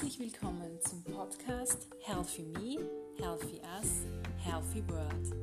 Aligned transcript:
Herzlich 0.00 0.20
willkommen 0.20 0.78
zum 0.88 1.02
Podcast 1.02 1.88
Healthy 2.04 2.44
Me, 2.44 2.88
Healthy 3.16 3.60
Us, 3.80 4.06
Healthy 4.44 4.88
World. 4.88 5.34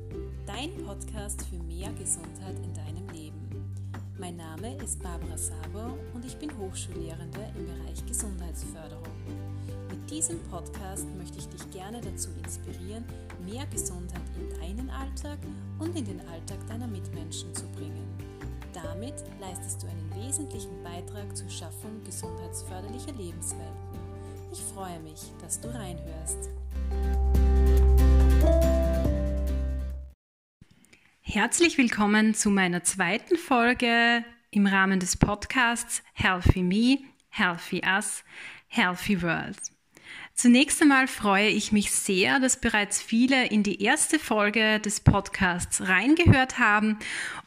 Dein 0.46 0.82
Podcast 0.82 1.44
für 1.50 1.58
mehr 1.58 1.92
Gesundheit 1.92 2.56
in 2.64 2.72
deinem 2.72 3.06
Leben. 3.10 3.70
Mein 4.18 4.36
Name 4.36 4.74
ist 4.82 5.02
Barbara 5.02 5.36
Sabo 5.36 5.98
und 6.14 6.24
ich 6.24 6.38
bin 6.38 6.56
Hochschullehrende 6.56 7.52
im 7.54 7.66
Bereich 7.66 8.06
Gesundheitsförderung. 8.06 9.12
Mit 9.90 10.10
diesem 10.10 10.40
Podcast 10.44 11.06
möchte 11.18 11.36
ich 11.36 11.48
dich 11.48 11.70
gerne 11.70 12.00
dazu 12.00 12.30
inspirieren, 12.42 13.04
mehr 13.44 13.66
Gesundheit 13.66 14.22
in 14.40 14.58
deinen 14.58 14.88
Alltag 14.88 15.38
und 15.78 15.94
in 15.98 16.06
den 16.06 16.20
Alltag 16.28 16.66
deiner 16.66 16.86
Mitmenschen 16.86 17.54
zu 17.54 17.66
bringen. 17.72 18.08
Damit 18.72 19.22
leistest 19.38 19.82
du 19.82 19.86
einen 19.86 20.26
wesentlichen 20.26 20.82
Beitrag 20.82 21.36
zur 21.36 21.50
Schaffung 21.50 22.02
gesundheitsförderlicher 22.04 23.12
Lebenswelten. 23.12 23.85
Ich 24.58 24.64
freue 24.72 24.98
mich, 25.00 25.20
dass 25.42 25.60
du 25.60 25.68
reinhörst. 25.68 26.48
Herzlich 31.20 31.76
willkommen 31.76 32.32
zu 32.32 32.48
meiner 32.48 32.82
zweiten 32.82 33.36
Folge 33.36 34.24
im 34.50 34.66
Rahmen 34.66 34.98
des 34.98 35.18
Podcasts 35.18 36.02
Healthy 36.14 36.62
Me, 36.62 36.98
Healthy 37.28 37.82
Us, 37.84 38.24
Healthy 38.68 39.20
World. 39.20 39.58
Zunächst 40.38 40.82
einmal 40.82 41.08
freue 41.08 41.48
ich 41.48 41.72
mich 41.72 41.92
sehr, 41.92 42.40
dass 42.40 42.60
bereits 42.60 43.00
viele 43.00 43.46
in 43.46 43.62
die 43.62 43.82
erste 43.82 44.18
Folge 44.18 44.78
des 44.80 45.00
Podcasts 45.00 45.88
reingehört 45.88 46.58
haben 46.58 46.98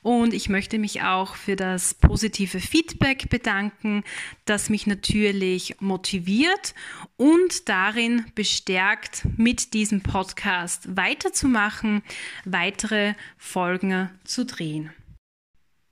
und 0.02 0.34
ich 0.34 0.50
möchte 0.50 0.80
mich 0.80 1.04
auch 1.04 1.36
für 1.36 1.56
das 1.56 1.94
positive 1.94 2.60
Feedback 2.60 3.30
bedanken, 3.30 4.04
das 4.46 4.72
mich 4.72 4.88
natürlich 4.88 5.80
motiviert 5.80 6.74
und 7.16 7.70
darin 7.70 8.26
bestärkt, 8.34 9.24
mit 9.38 9.76
diesem 9.76 10.02
Podcast 10.02 10.98
weiterzumachen, 10.98 12.02
weitere 12.44 13.14
Folgen 13.38 14.10
zu 14.24 14.46
drehen. 14.46 14.92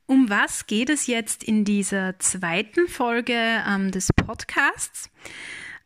Um 0.07 0.31
was 0.31 0.65
geht 0.65 0.89
es 0.89 1.05
jetzt 1.05 1.43
in 1.43 1.63
dieser 1.63 2.17
zweiten 2.17 2.87
Folge 2.87 3.35
ähm, 3.67 3.91
des 3.91 4.07
Podcasts? 4.13 5.11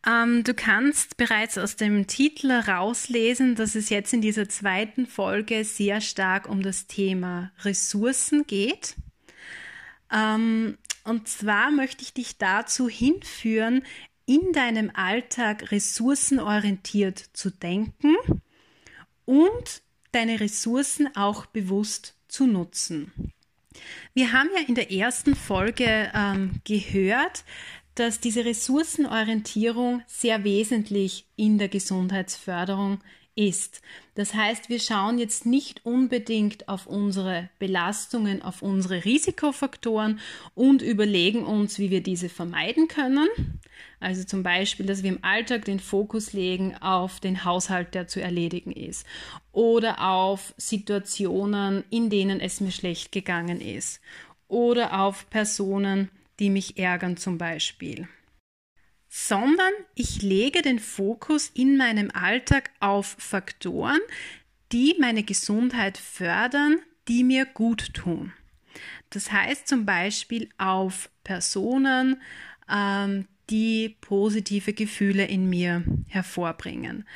Ähm, 0.06 0.44
du 0.44 0.54
kannst 0.54 1.18
bereits 1.18 1.58
aus 1.58 1.76
dem 1.76 2.08
Titel 2.08 2.52
rauslesen, 2.52 3.56
dass 3.56 3.76
es 3.76 3.90
jetzt 3.90 4.14
in 4.14 4.22
dieser 4.22 4.50
zweiten 4.50 5.06
Folge 5.06 5.64
sehr 5.64 6.02
stark 6.02 6.50
um 6.50 6.64
das 6.64 6.88
Thema 6.88 7.52
Ressourcen 7.64 8.48
geht. 8.48 8.96
Ähm, 10.12 10.78
und 11.04 11.28
zwar 11.28 11.72
möchte 11.72 12.04
ich 12.04 12.14
dich 12.14 12.38
dazu 12.38 12.90
hinführen, 12.90 13.84
in 14.26 14.54
deinem 14.54 14.92
Alltag 14.94 15.72
ressourcenorientiert 15.72 17.20
zu 17.34 17.50
denken 17.50 18.16
und 19.26 19.82
deine 20.12 20.40
Ressourcen 20.40 21.16
auch 21.16 21.46
bewusst 21.48 22.16
zu 22.28 22.48
nutzen. 22.48 23.12
Wir 24.14 24.34
haben 24.34 24.50
ja 24.56 24.62
in 24.68 24.76
der 24.76 24.92
ersten 24.92 25.36
Folge 25.36 26.12
ähm, 26.14 26.62
gehört, 26.66 27.44
dass 27.96 28.20
diese 28.20 28.46
Ressourcenorientierung 28.46 30.02
sehr 30.08 30.44
wesentlich 30.44 31.26
in 31.36 31.58
der 31.58 31.68
Gesundheitsförderung 31.68 33.00
ist. 33.36 33.82
Das 34.16 34.34
heißt, 34.34 34.70
wir 34.70 34.80
schauen 34.80 35.18
jetzt 35.18 35.46
nicht 35.46 35.86
unbedingt 35.86 36.68
auf 36.68 36.86
unsere 36.86 37.50
Belastungen, 37.60 38.42
auf 38.42 38.62
unsere 38.62 39.06
Risikofaktoren 39.06 40.20
und 40.54 40.82
überlegen 40.82 41.46
uns, 41.46 41.80
wie 41.80 41.90
wir 41.90 42.04
diese 42.04 42.28
vermeiden 42.28 42.88
können. 42.88 43.30
Also 44.00 44.24
zum 44.26 44.44
Beispiel, 44.44 44.86
dass 44.86 45.04
wir 45.04 45.12
im 45.12 45.24
Alltag 45.24 45.66
den 45.66 45.80
Fokus 45.80 46.34
legen 46.34 46.76
auf 46.82 47.20
den 47.20 47.46
Haushalt, 47.46 47.94
der 47.94 48.08
zu 48.08 48.22
erledigen 48.22 48.72
ist 48.72 49.06
oder 49.54 50.02
auf 50.02 50.54
Situationen, 50.58 51.84
in 51.90 52.10
denen 52.10 52.40
es 52.40 52.60
mir 52.60 52.72
schlecht 52.72 53.12
gegangen 53.12 53.62
ist 53.62 54.02
oder 54.48 55.02
auf 55.02 55.30
Personen, 55.30 56.10
die 56.42 56.50
mich 56.50 56.80
ärgern 56.80 57.18
zum 57.18 57.38
Beispiel, 57.38 58.08
sondern 59.08 59.72
ich 59.94 60.24
lege 60.24 60.64
den 60.64 60.80
Fokus 60.80 61.52
in 61.54 61.78
meinem 61.78 62.10
Alltag 62.10 62.72
auf 62.80 63.16
Faktoren, 63.20 64.00
die 64.72 64.96
meine 65.00 65.22
Gesundheit 65.22 66.00
fördern, 66.00 66.80
die 67.08 67.24
mir 67.24 67.46
gut 67.46 67.94
tun. 67.94 68.34
Das 69.12 69.32
heißt 69.32 69.68
zum 69.68 69.86
Beispiel 69.86 70.50
auf 70.58 71.12
Personen, 71.24 72.20
ähm, 72.68 73.28
die 73.52 73.98
positive 74.02 74.74
Gefühle 74.74 75.26
in 75.26 75.48
mir 75.48 75.84
hervorbringen, 76.08 77.08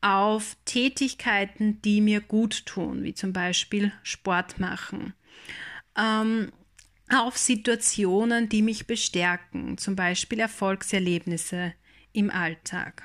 auf 0.00 0.56
Tätigkeiten, 0.64 1.80
die 1.82 2.00
mir 2.00 2.20
gut 2.20 2.66
tun, 2.66 3.04
wie 3.04 3.14
zum 3.14 3.32
Beispiel 3.32 3.92
Sport 4.02 4.58
machen, 4.58 5.14
ähm, 5.96 6.50
auf 7.12 7.36
Situationen, 7.36 8.48
die 8.48 8.62
mich 8.62 8.86
bestärken, 8.86 9.78
zum 9.78 9.96
Beispiel 9.96 10.40
Erfolgserlebnisse 10.40 11.74
im 12.12 12.30
Alltag. 12.30 13.04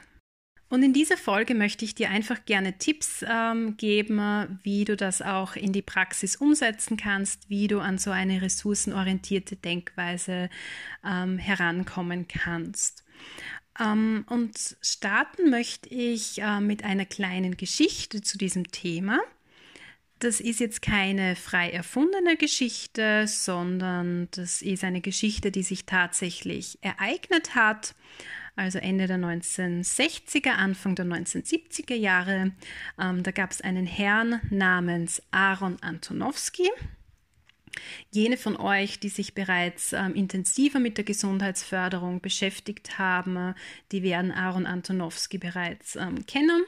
Und 0.70 0.84
in 0.84 0.92
dieser 0.92 1.16
Folge 1.16 1.56
möchte 1.56 1.86
ich 1.86 1.96
dir 1.96 2.10
einfach 2.10 2.44
gerne 2.46 2.78
Tipps 2.78 3.24
ähm, 3.26 3.78
geben, 3.78 4.60
wie 4.64 4.84
du 4.84 4.98
das 4.98 5.22
auch 5.22 5.56
in 5.56 5.72
die 5.72 5.82
Praxis 5.82 6.36
umsetzen 6.36 6.98
kannst, 6.98 7.50
wie 7.50 7.68
du 7.68 7.80
an 7.80 7.98
so 7.98 8.12
eine 8.12 8.42
ressourcenorientierte 8.42 9.56
Denkweise 9.56 10.50
ähm, 11.06 11.38
herankommen 11.38 12.28
kannst. 12.28 13.06
Ähm, 13.80 14.26
und 14.30 14.78
starten 14.82 15.50
möchte 15.50 15.88
ich 15.88 16.42
äh, 16.42 16.60
mit 16.60 16.84
einer 16.84 17.06
kleinen 17.06 17.56
Geschichte 17.56 18.22
zu 18.22 18.38
diesem 18.38 18.70
Thema. 18.70 19.20
Das 20.20 20.40
ist 20.40 20.60
jetzt 20.60 20.82
keine 20.82 21.36
frei 21.36 21.70
erfundene 21.70 22.38
Geschichte, 22.38 23.28
sondern 23.28 24.28
das 24.32 24.64
ist 24.64 24.84
eine 24.84 25.02
Geschichte, 25.02 25.52
die 25.52 25.62
sich 25.62 25.86
tatsächlich 25.86 26.80
ereignet 26.82 27.54
hat. 27.54 27.94
Also 28.56 28.80
Ende 28.80 29.06
der 29.06 29.20
1960er, 29.20 30.50
Anfang 30.50 30.96
der 30.96 31.06
1970er 31.06 31.94
Jahre. 31.94 32.52
Ähm, 33.00 33.22
da 33.22 33.30
gab 33.30 33.52
es 33.52 33.62
einen 33.62 33.86
Herrn 33.86 34.42
namens 34.50 35.22
Aaron 35.30 35.78
Antonowski. 35.82 36.68
Jene 38.12 38.38
von 38.38 38.56
euch, 38.58 39.00
die 39.00 39.10
sich 39.10 39.34
bereits 39.34 39.94
ähm, 39.94 40.14
intensiver 40.16 40.80
mit 40.80 40.98
der 40.98 41.06
Gesundheitsförderung 41.06 42.22
beschäftigt 42.22 42.98
haben, 42.98 43.54
die 43.92 44.04
werden 44.04 44.32
Aaron 44.32 44.66
Antonowski 44.66 45.38
bereits 45.38 45.96
ähm, 45.96 46.26
kennen. 46.26 46.64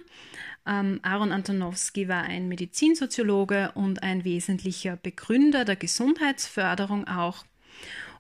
Ähm, 0.66 1.00
Aaron 1.02 1.32
Antonowski 1.32 2.08
war 2.08 2.24
ein 2.24 2.48
Medizinsoziologe 2.48 3.72
und 3.76 4.04
ein 4.04 4.24
wesentlicher 4.24 4.98
Begründer 4.98 5.66
der 5.66 5.76
Gesundheitsförderung 5.76 7.08
auch. 7.08 7.46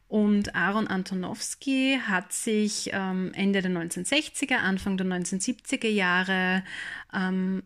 Und 0.07 0.56
Aaron 0.56 0.88
Antonowski 0.88 2.00
hat 2.03 2.33
sich 2.33 2.89
ähm, 2.94 3.31
Ende 3.35 3.61
der 3.61 3.69
1960er, 3.69 4.56
Anfang 4.56 4.97
der 4.97 5.06
1970er 5.06 5.88
Jahre 5.88 6.63
ähm, 7.13 7.61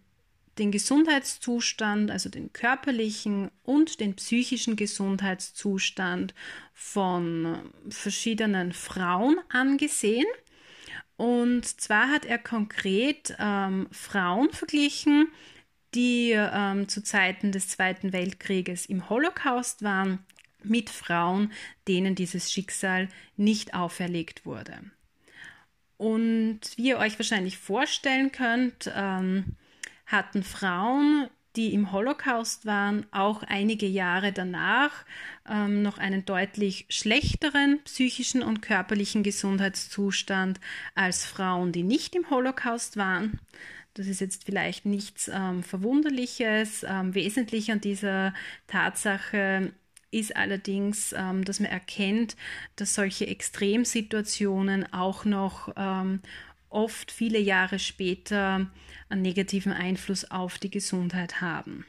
den 0.58 0.72
Gesundheitszustand, 0.72 2.12
also 2.12 2.30
den 2.30 2.54
körperlichen 2.54 3.50
und 3.64 4.00
den 4.00 4.16
psychischen 4.16 4.76
Gesundheitszustand 4.76 6.34
von 6.74 7.72
verschiedenen 7.90 8.72
Frauen 8.72 9.40
angesehen 9.50 10.26
und 11.16 11.66
zwar 11.80 12.10
hat 12.10 12.26
er 12.26 12.38
konkret 12.38 13.36
ähm, 13.40 13.88
Frauen 13.92 14.50
verglichen, 14.52 15.28
die 15.94 16.32
ähm, 16.32 16.88
zu 16.90 17.04
Zeiten 17.04 17.52
des 17.52 17.70
Zweiten 17.70 18.14
Weltkrieges 18.14 18.88
im 18.88 19.10
Holocaust 19.10 19.84
waren, 19.84 20.20
mit 20.64 20.90
Frauen, 20.90 21.52
denen 21.88 22.16
dieses 22.16 22.52
Schicksal 22.52 23.10
nicht 23.36 23.74
auferlegt 23.74 24.46
wurde. 24.46 24.80
Und 25.98 26.62
wie 26.78 26.90
ihr 26.90 26.98
euch 26.98 27.20
wahrscheinlich 27.20 27.58
vorstellen 27.58 28.32
könnt, 28.32 28.92
ähm, 28.96 29.56
hatten 30.14 30.44
Frauen 30.44 31.28
die 31.56 31.74
im 31.74 31.92
Holocaust 31.92 32.66
waren, 32.66 33.06
auch 33.12 33.44
einige 33.44 33.86
Jahre 33.86 34.32
danach 34.32 35.06
ähm, 35.48 35.84
noch 35.84 35.98
einen 35.98 36.26
deutlich 36.26 36.86
schlechteren 36.90 37.80
psychischen 37.84 38.42
und 38.42 38.62
körperlichen 38.62 39.24
Gesundheitszustand 39.24 40.60
als 40.96 41.26
Frauen, 41.26 41.72
die 41.72 41.84
nicht 41.84 42.16
im 42.16 42.30
Holocaust 42.30 42.98
waren. 42.98 43.40
Das 43.94 44.08
ist 44.08 44.22
jetzt 44.22 44.46
vielleicht 44.46 44.86
nichts 44.86 45.30
ähm, 45.32 45.62
Verwunderliches. 45.62 46.84
Ähm, 46.88 47.14
wesentlich 47.14 47.72
an 47.72 47.80
dieser 47.80 48.34
Tatsache 48.66 49.74
ist 50.10 50.36
allerdings, 50.36 51.14
ähm, 51.16 51.46
dass 51.46 51.60
man 51.60 51.70
erkennt, 51.70 52.36
dass 52.76 52.96
solche 52.96 53.28
Extremsituationen 53.28 54.92
auch 54.92 55.26
noch 55.26 55.72
ähm, 55.78 56.22
oft 56.74 57.12
viele 57.12 57.40
Jahre 57.40 57.80
später 57.80 58.68
einen 59.10 59.22
negativen 59.22 59.72
Einfluss 59.72 60.30
auf 60.30 60.58
die 60.58 60.72
Gesundheit 60.72 61.42
haben. 61.42 61.86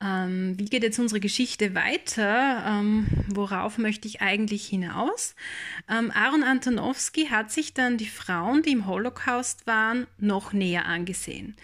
Ähm, 0.00 0.58
wie 0.58 0.64
geht 0.66 0.82
jetzt 0.82 0.98
unsere 0.98 1.20
Geschichte 1.20 1.74
weiter? 1.74 2.64
Ähm, 2.66 3.06
worauf 3.28 3.78
möchte 3.78 4.08
ich 4.08 4.20
eigentlich 4.20 4.66
hinaus? 4.66 5.34
Ähm, 5.88 6.10
Aaron 6.10 6.42
Antonowski 6.42 7.26
hat 7.26 7.52
sich 7.52 7.74
dann 7.74 7.96
die 7.96 8.08
Frauen, 8.08 8.62
die 8.62 8.72
im 8.72 8.86
Holocaust 8.86 9.66
waren, 9.66 10.06
noch 10.18 10.52
näher 10.52 10.86
angesehen. 10.86 11.56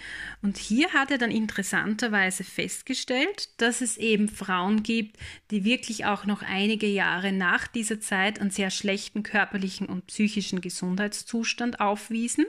Und 0.43 0.59
hier 0.59 0.93
hat 0.93 1.11
er 1.11 1.19
dann 1.19 1.31
interessanterweise 1.31 2.44
festgestellt, 2.44 3.61
dass 3.61 3.81
es 3.81 3.97
eben 3.97 4.29
Frauen 4.29 4.82
gibt, 4.82 5.17
die 5.50 5.65
wirklich 5.65 6.06
auch 6.06 6.25
noch 6.25 6.43
einige 6.43 6.87
Jahre 6.87 7.32
nach 7.32 7.67
dieser 7.67 8.00
Zeit 8.00 8.41
einen 8.41 8.50
sehr 8.50 8.71
schlechten 8.71 9.23
körperlichen 9.23 9.87
und 9.87 10.06
psychischen 10.06 10.61
Gesundheitszustand 10.61 11.81
aufwiesen. 11.81 12.47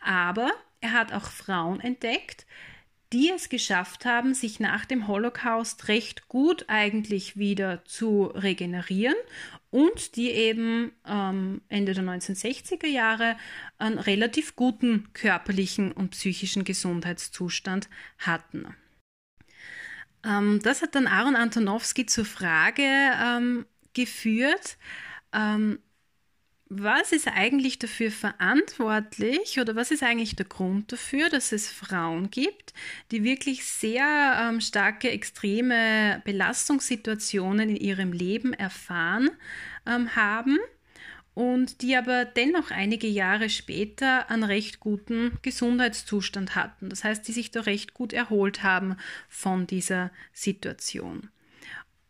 Aber 0.00 0.50
er 0.80 0.92
hat 0.92 1.12
auch 1.12 1.30
Frauen 1.30 1.80
entdeckt, 1.80 2.46
die 3.12 3.30
es 3.30 3.48
geschafft 3.48 4.04
haben, 4.04 4.34
sich 4.34 4.58
nach 4.58 4.84
dem 4.84 5.06
Holocaust 5.06 5.88
recht 5.88 6.28
gut 6.28 6.64
eigentlich 6.68 7.36
wieder 7.36 7.84
zu 7.84 8.24
regenerieren 8.26 9.16
und 9.70 10.16
die 10.16 10.30
eben 10.30 10.92
ähm, 11.06 11.62
Ende 11.68 11.94
der 11.94 12.04
1960er 12.04 12.86
Jahre 12.86 13.36
einen 13.78 13.98
relativ 13.98 14.56
guten 14.56 15.08
körperlichen 15.12 15.92
und 15.92 16.10
psychischen 16.10 16.64
Gesundheitszustand 16.64 17.88
hatten. 18.18 18.74
Ähm, 20.24 20.60
das 20.62 20.82
hat 20.82 20.94
dann 20.94 21.06
Aaron 21.06 21.36
Antonowski 21.36 22.06
zur 22.06 22.24
Frage 22.24 22.82
ähm, 22.82 23.66
geführt, 23.94 24.78
ähm, 25.32 25.78
was 26.74 27.12
ist 27.12 27.28
eigentlich 27.28 27.78
dafür 27.78 28.10
verantwortlich 28.10 29.60
oder 29.60 29.76
was 29.76 29.90
ist 29.90 30.02
eigentlich 30.02 30.36
der 30.36 30.46
Grund 30.46 30.90
dafür, 30.90 31.28
dass 31.28 31.52
es 31.52 31.68
Frauen 31.68 32.30
gibt, 32.30 32.72
die 33.10 33.24
wirklich 33.24 33.66
sehr 33.66 34.38
ähm, 34.40 34.60
starke, 34.62 35.10
extreme 35.10 36.22
Belastungssituationen 36.24 37.68
in 37.68 37.76
ihrem 37.76 38.12
Leben 38.12 38.54
erfahren 38.54 39.30
ähm, 39.86 40.16
haben 40.16 40.58
und 41.34 41.82
die 41.82 41.94
aber 41.94 42.24
dennoch 42.24 42.70
einige 42.70 43.06
Jahre 43.06 43.50
später 43.50 44.30
einen 44.30 44.44
recht 44.44 44.80
guten 44.80 45.38
Gesundheitszustand 45.42 46.54
hatten. 46.54 46.88
Das 46.88 47.04
heißt, 47.04 47.28
die 47.28 47.32
sich 47.32 47.50
da 47.50 47.60
recht 47.60 47.92
gut 47.92 48.14
erholt 48.14 48.62
haben 48.62 48.96
von 49.28 49.66
dieser 49.66 50.10
Situation. 50.32 51.28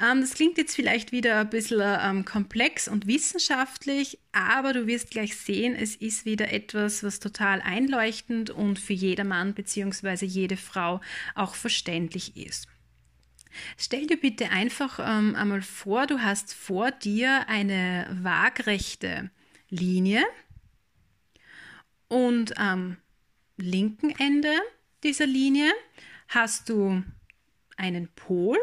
Ähm, 0.00 0.20
das 0.20 0.34
klingt 0.34 0.56
jetzt 0.56 0.74
vielleicht 0.74 1.12
wieder 1.12 1.40
ein 1.40 1.50
bisschen 1.50 1.82
ähm, 1.82 2.24
komplex 2.24 2.88
und 2.88 3.06
wissenschaftlich, 3.06 4.18
aber 4.32 4.72
du 4.72 4.86
wirst 4.86 5.10
gleich 5.10 5.36
sehen, 5.36 5.74
es 5.74 5.96
ist 5.96 6.24
wieder 6.24 6.52
etwas, 6.52 7.02
was 7.02 7.20
total 7.20 7.60
einleuchtend 7.60 8.50
und 8.50 8.78
für 8.78 8.94
jedermann 8.94 9.54
bzw. 9.54 10.24
jede 10.24 10.56
Frau 10.56 11.00
auch 11.34 11.54
verständlich 11.54 12.36
ist. 12.36 12.66
Stell 13.76 14.06
dir 14.06 14.20
bitte 14.20 14.50
einfach 14.50 14.98
ähm, 14.98 15.34
einmal 15.34 15.62
vor, 15.62 16.06
du 16.06 16.20
hast 16.20 16.54
vor 16.54 16.90
dir 16.90 17.48
eine 17.48 18.06
waagrechte 18.22 19.30
Linie 19.68 20.22
und 22.08 22.58
am 22.58 22.98
linken 23.56 24.10
Ende 24.18 24.52
dieser 25.02 25.26
Linie 25.26 25.72
hast 26.28 26.68
du 26.68 27.02
einen 27.76 28.08
Pol 28.08 28.58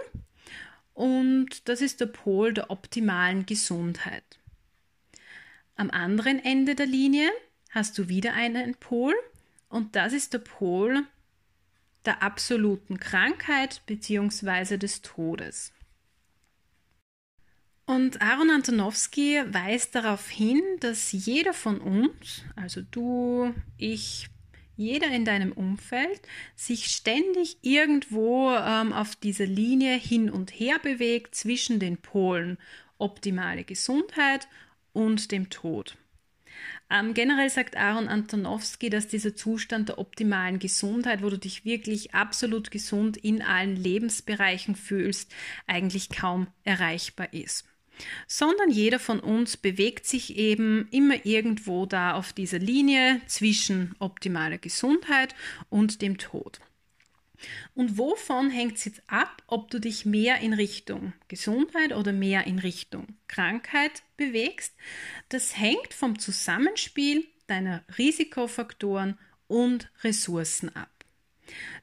und 0.94 1.68
das 1.68 1.82
ist 1.82 2.02
der 2.02 2.08
Pol 2.08 2.54
der 2.54 2.70
optimalen 2.70 3.46
Gesundheit. 3.46 4.24
Am 5.76 5.90
anderen 5.90 6.44
Ende 6.44 6.76
der 6.76 6.86
Linie 6.86 7.30
hast 7.72 7.98
du 7.98 8.10
wieder 8.10 8.34
einen 8.34 8.76
Pol 8.76 9.16
und 9.70 9.96
das 9.96 10.14
ist 10.14 10.34
der 10.34 10.40
Pol 10.40 11.06
der 12.06 12.24
absoluten 12.24 13.00
Krankheit 13.00 13.82
bzw. 13.86 14.78
des 14.78 15.02
Todes. 15.02 15.74
Und 17.86 18.22
Aaron 18.22 18.52
Antonowski 18.52 19.42
weist 19.48 19.96
darauf 19.96 20.30
hin, 20.30 20.62
dass 20.80 21.12
jeder 21.12 21.54
von 21.54 21.82
uns, 21.82 22.44
also 22.56 22.82
du, 22.82 23.52
ich, 23.78 24.30
jeder 24.78 25.08
in 25.08 25.26
deinem 25.26 25.52
Umfeld, 25.52 26.22
sich 26.56 26.86
ständig 26.86 27.58
irgendwo 27.64 28.52
ähm, 28.52 28.94
auf 28.94 29.16
dieser 29.16 29.48
Linie 29.48 29.96
hin 29.96 30.30
und 30.30 30.52
her 30.52 30.78
bewegt 30.78 31.34
zwischen 31.34 31.80
den 31.80 31.98
Polen 31.98 32.60
optimale 33.00 33.64
Gesundheit 33.64 34.48
und 34.94 35.32
dem 35.32 35.50
Tod. 35.50 35.98
Ähm, 36.92 37.14
generell 37.14 37.50
sagt 37.50 37.78
Aaron 37.78 38.08
Antonowski, 38.08 38.90
dass 38.90 39.08
dieser 39.08 39.36
Zustand 39.36 39.90
der 39.90 40.00
optimalen 40.00 40.58
Gesundheit, 40.58 41.22
wo 41.22 41.30
du 41.30 41.38
dich 41.38 41.64
wirklich 41.64 42.16
absolut 42.16 42.72
gesund 42.72 43.16
in 43.18 43.42
allen 43.42 43.76
Lebensbereichen 43.76 44.76
fühlst, 44.76 45.32
eigentlich 45.68 46.10
kaum 46.10 46.48
erreichbar 46.64 47.32
ist. 47.34 47.66
Sondern 48.28 48.72
jeder 48.72 48.98
von 48.98 49.20
uns 49.20 49.58
bewegt 49.58 50.06
sich 50.06 50.38
eben 50.38 50.88
immer 50.90 51.26
irgendwo 51.26 51.86
da 51.86 52.14
auf 52.14 52.34
dieser 52.34 52.60
Linie 52.60 53.22
zwischen 53.28 53.94
optimaler 54.00 54.58
Gesundheit 54.58 55.36
und 55.70 56.02
dem 56.02 56.18
Tod. 56.18 56.60
Und 57.74 57.98
wovon 57.98 58.50
hängt 58.50 58.78
es 58.78 58.86
jetzt 58.86 59.02
ab, 59.08 59.44
ob 59.48 59.70
du 59.72 59.80
dich 59.80 60.06
mehr 60.06 60.40
in 60.40 60.54
Richtung 60.54 61.14
Gesundheit 61.28 61.94
oder 61.94 62.12
mehr 62.12 62.46
in 62.48 62.60
Richtung 62.60 63.08
Krankheit 63.28 64.04
bewegst? 64.18 64.76
Das 65.30 65.58
hängt 65.58 65.94
vom 65.94 66.20
Zusammenspiel 66.20 67.26
deiner 67.48 67.84
Risikofaktoren 67.98 69.18
und 69.48 69.92
Ressourcen 70.04 70.76
ab. 70.76 70.90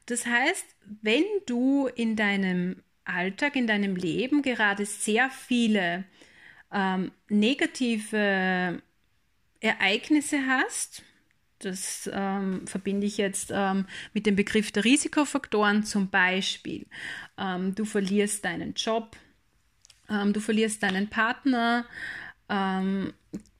Das 0.05 0.25
heißt, 0.25 0.65
wenn 1.01 1.25
du 1.45 1.87
in 1.87 2.15
deinem 2.15 2.83
Alltag, 3.03 3.55
in 3.55 3.67
deinem 3.67 3.95
Leben 3.95 4.41
gerade 4.41 4.85
sehr 4.85 5.29
viele 5.29 6.05
ähm, 6.71 7.11
negative 7.29 8.81
Ereignisse 9.59 10.45
hast, 10.47 11.03
das 11.59 12.09
ähm, 12.13 12.67
verbinde 12.67 13.07
ich 13.07 13.17
jetzt 13.17 13.51
ähm, 13.53 13.85
mit 14.13 14.25
dem 14.25 14.35
Begriff 14.35 14.71
der 14.71 14.83
Risikofaktoren 14.83 15.83
zum 15.83 16.09
Beispiel. 16.09 16.85
Ähm, 17.37 17.73
du 17.75 17.85
verlierst 17.85 18.45
deinen 18.45 18.73
Job, 18.73 19.15
ähm, 20.09 20.33
du 20.33 20.39
verlierst 20.39 20.83
deinen 20.83 21.07
Partner, 21.07 21.85
ähm, 22.49 23.13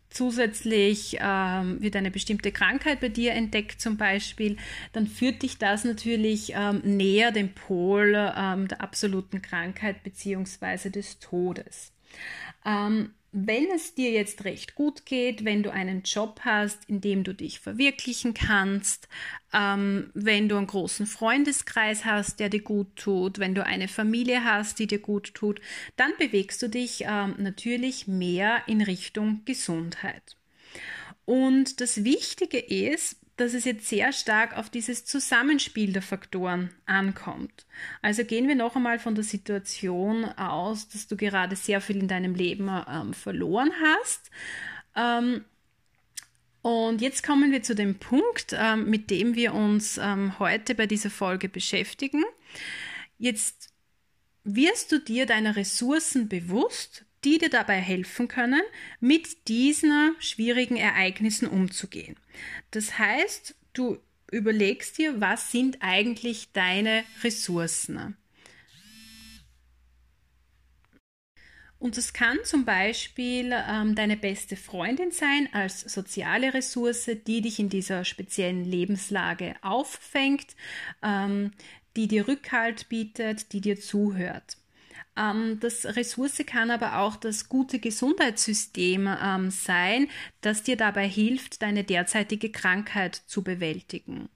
zusätzlich 0.09 1.17
ähm, 1.19 1.81
wird 1.81 1.95
eine 1.95 2.11
bestimmte 2.11 2.51
Krankheit 2.51 2.99
bei 2.99 3.09
dir 3.09 3.33
entdeckt 3.33 3.81
zum 3.81 3.97
Beispiel, 3.97 4.57
dann 4.93 5.07
führt 5.07 5.43
dich 5.43 5.57
das 5.57 5.83
natürlich 5.83 6.55
näher 6.83 7.31
dem 7.31 7.53
Pol 7.53 8.13
der 8.13 8.77
absoluten 8.79 9.43
Krankheit 9.43 10.01
bzw. 10.03 10.89
des 10.89 11.19
Todes. 11.19 11.91
Wenn 13.39 13.67
es 13.69 13.93
dir 13.93 14.09
jetzt 14.09 14.45
recht 14.45 14.73
gut 14.73 15.05
geht, 15.05 15.45
wenn 15.45 15.61
du 15.61 15.71
einen 15.71 16.01
Job 16.01 16.39
hast, 16.43 16.79
in 16.89 17.01
dem 17.01 17.23
du 17.23 17.35
dich 17.35 17.59
verwirklichen 17.59 18.33
kannst, 18.33 19.07
ähm, 19.53 20.09
wenn 20.15 20.49
du 20.49 20.57
einen 20.57 20.65
großen 20.65 21.05
Freundeskreis 21.05 22.03
hast, 22.03 22.39
der 22.39 22.49
dir 22.49 22.63
gut 22.63 22.95
tut, 22.95 23.37
wenn 23.37 23.53
du 23.53 23.63
eine 23.63 23.87
Familie 23.87 24.43
hast, 24.43 24.79
die 24.79 24.87
dir 24.87 24.97
gut 24.97 25.35
tut, 25.35 25.61
dann 25.97 26.13
bewegst 26.17 26.63
du 26.63 26.67
dich 26.67 27.03
ähm, 27.05 27.35
natürlich 27.37 28.07
mehr 28.07 28.63
in 28.65 28.81
Richtung 28.81 29.41
Gesundheit. 29.45 30.35
Und 31.25 31.79
das 31.79 32.03
Wichtige 32.03 32.57
ist, 32.57 33.17
dass 33.37 33.53
es 33.53 33.65
jetzt 33.65 33.87
sehr 33.87 34.11
stark 34.11 34.57
auf 34.57 34.69
dieses 34.69 35.05
Zusammenspiel 35.05 35.93
der 35.93 36.01
Faktoren 36.01 36.71
ankommt. 36.85 37.65
Also 38.01 38.25
gehen 38.25 38.47
wir 38.47 38.55
noch 38.55 38.75
einmal 38.75 38.99
von 38.99 39.15
der 39.15 39.23
Situation 39.23 40.25
aus, 40.25 40.89
dass 40.89 41.07
du 41.07 41.15
gerade 41.15 41.55
sehr 41.55 41.79
viel 41.79 41.97
in 41.97 42.07
deinem 42.07 42.35
Leben 42.35 42.69
ähm, 42.89 43.13
verloren 43.13 43.71
hast. 43.81 44.31
Ähm, 44.95 45.45
und 46.63 47.01
jetzt 47.01 47.23
kommen 47.23 47.51
wir 47.51 47.63
zu 47.63 47.75
dem 47.75 47.95
Punkt, 47.95 48.53
ähm, 48.53 48.89
mit 48.89 49.09
dem 49.11 49.35
wir 49.35 49.53
uns 49.53 49.97
ähm, 49.97 50.37
heute 50.39 50.75
bei 50.75 50.87
dieser 50.87 51.11
Folge 51.11 51.47
beschäftigen. 51.47 52.25
Jetzt 53.19 53.69
wirst 54.43 54.91
du 54.91 54.99
dir 54.99 55.25
deiner 55.25 55.55
Ressourcen 55.55 56.27
bewusst, 56.27 57.05
die 57.27 57.39
dir 57.39 57.49
dabei 57.49 57.81
helfen 57.81 58.29
können, 58.29 58.61
mit 59.01 59.49
diesen 59.49 60.15
schwierigen 60.19 60.77
Ereignissen 60.77 61.49
umzugehen. 61.49 62.15
Das 62.71 62.97
heißt, 62.97 63.53
du 63.73 63.97
überlegst 64.31 64.97
dir, 64.97 65.19
was 65.19 65.51
sind 65.51 65.79
eigentlich 65.81 66.53
deine 66.53 67.03
Ressourcen. 67.23 68.15
Und 71.79 71.97
das 71.97 72.13
kann 72.13 72.37
zum 72.45 72.63
Beispiel 72.63 73.53
ähm, 73.53 73.93
deine 73.93 74.15
beste 74.15 74.55
Freundin 74.55 75.11
sein 75.11 75.49
als 75.51 75.81
soziale 75.81 76.53
Ressource, 76.53 77.09
die 77.27 77.41
dich 77.41 77.59
in 77.59 77.67
dieser 77.67 78.05
speziellen 78.05 78.63
Lebenslage 78.63 79.55
auffängt, 79.61 80.55
ähm, 81.03 81.51
die 81.97 82.07
dir 82.07 82.27
Rückhalt 82.29 82.87
bietet, 82.87 83.51
die 83.51 83.59
dir 83.61 83.79
zuhört. 83.79 84.57
Ähm, 85.17 85.59
das 85.59 85.85
Ressource 85.85 86.43
kann 86.45 86.71
aber 86.71 86.99
auch 86.99 87.15
das 87.15 87.49
gute 87.49 87.79
Gesundheitssystem 87.79 89.09
ähm, 89.21 89.49
sein, 89.49 90.07
das 90.41 90.63
dir 90.63 90.77
dabei 90.77 91.07
hilft, 91.07 91.61
deine 91.61 91.83
derzeitige 91.83 92.51
Krankheit 92.51 93.15
zu 93.15 93.43
bewältigen. 93.43 94.29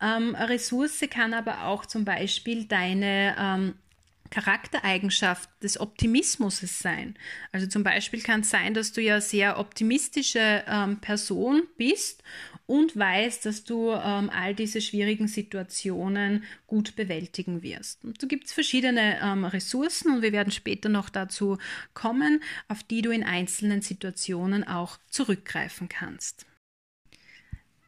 Ähm, 0.00 0.34
Ressource 0.34 1.04
kann 1.10 1.34
aber 1.34 1.64
auch 1.64 1.86
zum 1.86 2.04
Beispiel 2.04 2.64
deine 2.64 3.74
Charaktereigenschaft 4.30 5.48
des 5.62 5.80
Optimismus 5.80 6.60
sein. 6.60 7.16
Also 7.52 7.66
zum 7.66 7.82
Beispiel 7.82 8.20
kann 8.22 8.40
es 8.40 8.50
sein, 8.50 8.74
dass 8.74 8.92
du 8.92 9.00
ja 9.00 9.20
sehr 9.20 9.58
optimistische 9.58 10.64
ähm, 10.66 11.00
Person 11.00 11.62
bist 11.76 12.22
und 12.66 12.96
weißt, 12.96 13.46
dass 13.46 13.64
du 13.64 13.92
ähm, 13.92 14.30
all 14.30 14.54
diese 14.54 14.80
schwierigen 14.80 15.28
Situationen 15.28 16.44
gut 16.66 16.96
bewältigen 16.96 17.62
wirst. 17.62 18.04
Und 18.04 18.22
da 18.22 18.26
gibt 18.26 18.46
es 18.46 18.52
verschiedene 18.52 19.20
ähm, 19.22 19.44
Ressourcen 19.44 20.14
und 20.14 20.22
wir 20.22 20.32
werden 20.32 20.50
später 20.50 20.88
noch 20.88 21.08
dazu 21.08 21.58
kommen, 21.94 22.42
auf 22.68 22.82
die 22.82 23.02
du 23.02 23.10
in 23.10 23.22
einzelnen 23.22 23.82
Situationen 23.82 24.66
auch 24.66 24.98
zurückgreifen 25.08 25.88
kannst. 25.88 26.46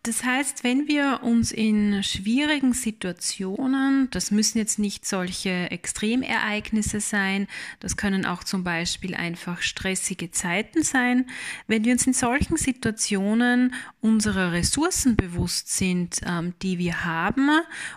Das 0.04 0.24
heißt, 0.24 0.62
wenn 0.64 0.86
wir 0.86 1.20
uns 1.22 1.50
in 1.50 2.02
schwierigen 2.02 2.72
Situationen, 2.72 4.08
das 4.10 4.30
müssen 4.30 4.58
jetzt 4.58 4.78
nicht 4.78 5.04
solche 5.04 5.70
Extremereignisse 5.70 7.00
sein, 7.00 7.48
das 7.80 7.96
können 7.96 8.24
auch 8.24 8.44
zum 8.44 8.62
Beispiel 8.62 9.14
einfach 9.14 9.60
stressige 9.60 10.30
Zeiten 10.30 10.82
sein, 10.82 11.26
wenn 11.66 11.84
wir 11.84 11.92
uns 11.92 12.06
in 12.06 12.12
solchen 12.12 12.56
Situationen 12.56 13.74
unserer 14.00 14.52
Ressourcen 14.52 15.16
bewusst 15.16 15.76
sind, 15.76 16.20
ähm, 16.24 16.54
die 16.62 16.78
wir 16.78 17.04
haben 17.04 17.50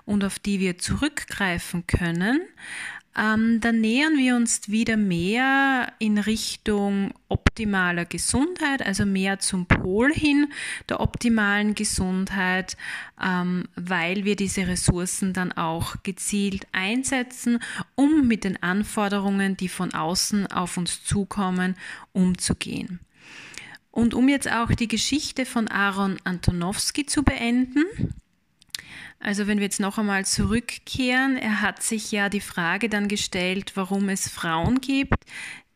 und 0.05 0.23
auf 0.23 0.39
die 0.39 0.59
wir 0.59 0.79
zurückgreifen 0.79 1.85
können, 1.85 2.41
ähm, 3.17 3.59
dann 3.59 3.81
nähern 3.81 4.17
wir 4.17 4.35
uns 4.35 4.69
wieder 4.69 4.95
mehr 4.95 5.91
in 5.99 6.17
Richtung 6.17 7.13
optimaler 7.27 8.05
Gesundheit, 8.05 8.85
also 8.85 9.05
mehr 9.05 9.39
zum 9.39 9.65
Pol 9.65 10.13
hin 10.13 10.47
der 10.87 11.01
optimalen 11.01 11.75
Gesundheit, 11.75 12.77
ähm, 13.21 13.65
weil 13.75 14.23
wir 14.23 14.35
diese 14.35 14.67
Ressourcen 14.67 15.33
dann 15.33 15.51
auch 15.51 15.95
gezielt 16.03 16.67
einsetzen, 16.71 17.59
um 17.95 18.27
mit 18.27 18.45
den 18.45 18.61
Anforderungen, 18.63 19.57
die 19.57 19.69
von 19.69 19.93
außen 19.93 20.47
auf 20.47 20.77
uns 20.77 21.03
zukommen, 21.03 21.75
umzugehen. 22.13 22.99
Und 23.91 24.13
um 24.13 24.29
jetzt 24.29 24.49
auch 24.49 24.71
die 24.71 24.87
Geschichte 24.87 25.45
von 25.45 25.67
Aaron 25.67 26.17
Antonowski 26.23 27.05
zu 27.05 27.23
beenden, 27.23 27.83
also 29.21 29.47
wenn 29.47 29.59
wir 29.59 29.65
jetzt 29.65 29.79
noch 29.79 29.97
einmal 29.97 30.25
zurückkehren, 30.25 31.37
er 31.37 31.61
hat 31.61 31.83
sich 31.83 32.11
ja 32.11 32.29
die 32.29 32.41
Frage 32.41 32.89
dann 32.89 33.07
gestellt, 33.07 33.73
warum 33.75 34.09
es 34.09 34.27
Frauen 34.29 34.81
gibt, 34.81 35.23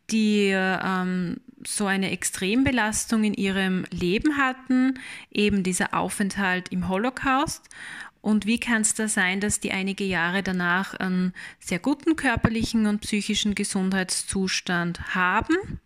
die 0.10 0.50
ähm, 0.54 1.38
so 1.66 1.86
eine 1.86 2.12
Extrembelastung 2.12 3.24
in 3.24 3.34
ihrem 3.34 3.86
Leben 3.92 4.38
hatten, 4.38 5.00
eben 5.32 5.64
dieser 5.64 5.94
Aufenthalt 5.94 6.70
im 6.70 6.90
Holocaust. 6.90 7.70
Und 8.22 8.48
wie 8.48 8.60
kann 8.60 8.82
es 8.82 8.96
da 8.96 9.08
sein, 9.08 9.40
dass 9.40 9.60
die 9.60 9.72
einige 9.72 10.04
Jahre 10.04 10.42
danach 10.42 10.96
einen 10.96 11.34
sehr 11.60 11.80
guten 11.80 12.16
körperlichen 12.16 12.88
und 12.88 13.02
psychischen 13.02 13.54
Gesundheitszustand 13.54 15.14
haben? 15.14 15.80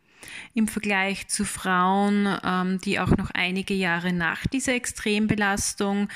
Im 0.53 0.67
Vergleich 0.67 1.27
zu 1.27 1.45
Frauen, 1.45 2.27
ähm, 2.43 2.79
die 2.79 2.99
auch 2.99 3.15
noch 3.17 3.31
einige 3.31 3.73
Jahre 3.73 4.13
nach 4.13 4.45
dieser 4.47 4.73
Extrembelastung 4.73 6.09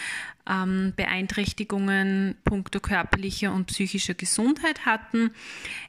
ähm, 0.50 0.94
Beeinträchtigungen 0.96 2.36
punkto 2.44 2.80
körperlicher 2.80 3.54
und 3.54 3.68
psychischer 3.68 4.14
Gesundheit 4.14 4.86
hatten. 4.86 5.32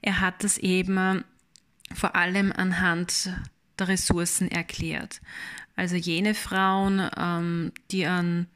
Er 0.02 0.21
hat 0.21 0.44
das 0.44 0.59
eben 0.59 1.25
vor 1.92 2.16
allem 2.16 2.52
anhand 2.52 3.30
der 3.78 3.88
Ressourcen 3.88 4.50
erklärt. 4.50 5.21
Also 5.76 5.97
jene 5.97 6.35
Frauen, 6.35 7.11
ähm, 7.16 7.73
die 7.90 8.06
an 8.06 8.47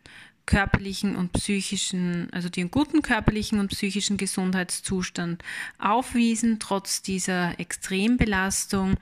körperlichen 0.48 1.14
und 1.14 1.34
psychischen, 1.34 2.28
also 2.32 2.48
die 2.48 2.62
einen 2.62 2.70
guten 2.70 3.02
körperlichen 3.02 3.60
und 3.60 3.68
psychischen 3.68 4.16
Gesundheitszustand 4.16 5.44
aufwiesen, 5.78 6.58
trotz 6.58 7.02
dieser 7.02 7.60
Extrembelastung, 7.60 8.94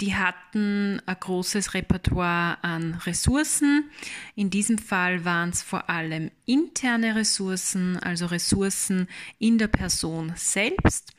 die 0.00 0.14
hatten 0.14 1.02
ein 1.04 1.16
großes 1.18 1.74
Repertoire 1.74 2.62
an 2.62 2.94
Ressourcen. 2.94 3.90
In 4.36 4.50
diesem 4.50 4.78
Fall 4.78 5.24
waren 5.24 5.48
es 5.48 5.62
vor 5.62 5.90
allem 5.90 6.30
interne 6.46 7.16
Ressourcen, 7.16 7.96
also 7.98 8.26
Ressourcen 8.26 9.08
in 9.40 9.58
der 9.58 9.66
Person 9.66 10.32
selbst. 10.36 11.12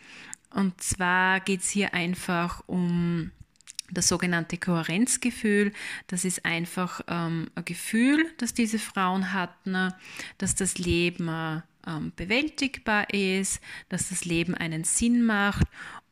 Und 0.52 0.82
zwar 0.82 1.42
geht 1.42 1.60
es 1.60 1.70
hier 1.70 1.94
einfach 1.94 2.64
um 2.66 3.32
das 3.92 4.08
sogenannte 4.08 4.58
Kohärenzgefühl. 4.58 5.74
Das 6.08 6.26
ist 6.26 6.46
einfach 6.46 7.02
ähm, 7.08 7.50
ein 7.56 7.66
Gefühl, 7.66 8.26
das 8.38 8.54
diese 8.54 8.80
Frauen 8.80 9.34
hatten, 9.34 9.94
dass 10.38 10.56
das 10.56 10.78
Leben 10.78 11.30
ähm, 11.88 12.12
bewältigbar 12.16 13.10
ist, 13.14 13.62
dass 13.90 14.10
das 14.10 14.26
Leben 14.26 14.56
einen 14.56 14.84
Sinn 14.84 15.24
macht 15.24 15.68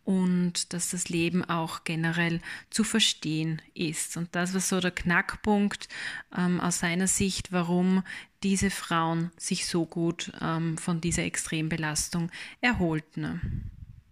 und 0.08 0.72
dass 0.72 0.92
das 0.92 1.10
Leben 1.10 1.44
auch 1.44 1.84
generell 1.84 2.40
zu 2.70 2.86
verstehen 2.86 3.62
ist. 3.74 4.16
Und 4.16 4.30
das 4.36 4.54
war 4.54 4.62
so 4.62 4.80
der 4.80 4.92
Knackpunkt 4.92 5.90
ähm, 6.36 6.62
aus 6.62 6.80
seiner 6.80 7.08
Sicht, 7.08 7.52
warum 7.52 8.04
diese 8.42 8.70
Frauen 8.70 9.32
sich 9.36 9.66
so 9.66 9.86
gut 9.86 10.32
ähm, 10.42 10.78
von 10.78 11.02
dieser 11.02 11.24
Extrembelastung 11.24 12.32
erholten. 12.62 13.70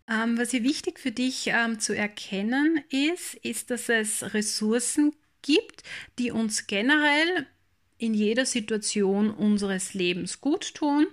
Ähm, 0.08 0.38
was 0.38 0.52
hier 0.52 0.64
wichtig 0.64 1.00
für 1.00 1.12
dich 1.12 1.48
ähm, 1.48 1.80
zu 1.80 1.96
erkennen 1.96 2.84
ist, 2.90 3.34
ist, 3.36 3.72
dass 3.72 3.90
es 3.90 4.34
Ressourcen 4.34 5.16
gibt, 5.42 5.84
die 6.20 6.32
uns 6.32 6.68
generell 6.68 7.48
in 7.98 8.14
jeder 8.14 8.46
Situation 8.46 9.32
unseres 9.32 9.94
Lebens 9.94 10.42
gut 10.42 10.76
tun. 10.76 11.08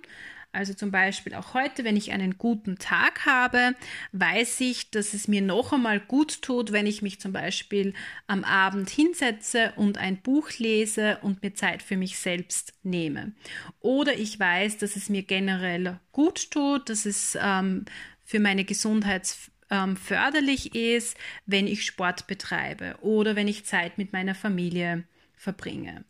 Also 0.54 0.74
zum 0.74 0.90
Beispiel 0.90 1.34
auch 1.34 1.54
heute, 1.54 1.82
wenn 1.82 1.96
ich 1.96 2.12
einen 2.12 2.36
guten 2.36 2.76
Tag 2.76 3.24
habe, 3.24 3.74
weiß 4.12 4.60
ich, 4.60 4.90
dass 4.90 5.14
es 5.14 5.26
mir 5.26 5.40
noch 5.40 5.72
einmal 5.72 5.98
gut 5.98 6.42
tut, 6.42 6.72
wenn 6.72 6.86
ich 6.86 7.00
mich 7.00 7.18
zum 7.20 7.32
Beispiel 7.32 7.94
am 8.26 8.44
Abend 8.44 8.90
hinsetze 8.90 9.72
und 9.76 9.96
ein 9.96 10.18
Buch 10.18 10.50
lese 10.58 11.18
und 11.22 11.42
mir 11.42 11.54
Zeit 11.54 11.82
für 11.82 11.96
mich 11.96 12.18
selbst 12.18 12.74
nehme. 12.82 13.32
Oder 13.80 14.18
ich 14.18 14.38
weiß, 14.38 14.76
dass 14.76 14.96
es 14.96 15.08
mir 15.08 15.22
generell 15.22 15.98
gut 16.12 16.50
tut, 16.50 16.90
dass 16.90 17.06
es 17.06 17.38
ähm, 17.40 17.86
für 18.32 18.40
meine 18.40 18.64
Gesundheit 18.64 19.36
ähm, 19.68 19.94
förderlich 19.94 20.74
ist, 20.74 21.18
wenn 21.44 21.66
ich 21.66 21.84
Sport 21.84 22.26
betreibe 22.26 22.96
oder 23.02 23.36
wenn 23.36 23.46
ich 23.46 23.66
Zeit 23.66 23.98
mit 23.98 24.14
meiner 24.14 24.34
Familie 24.34 25.04
verbringe. 25.36 26.06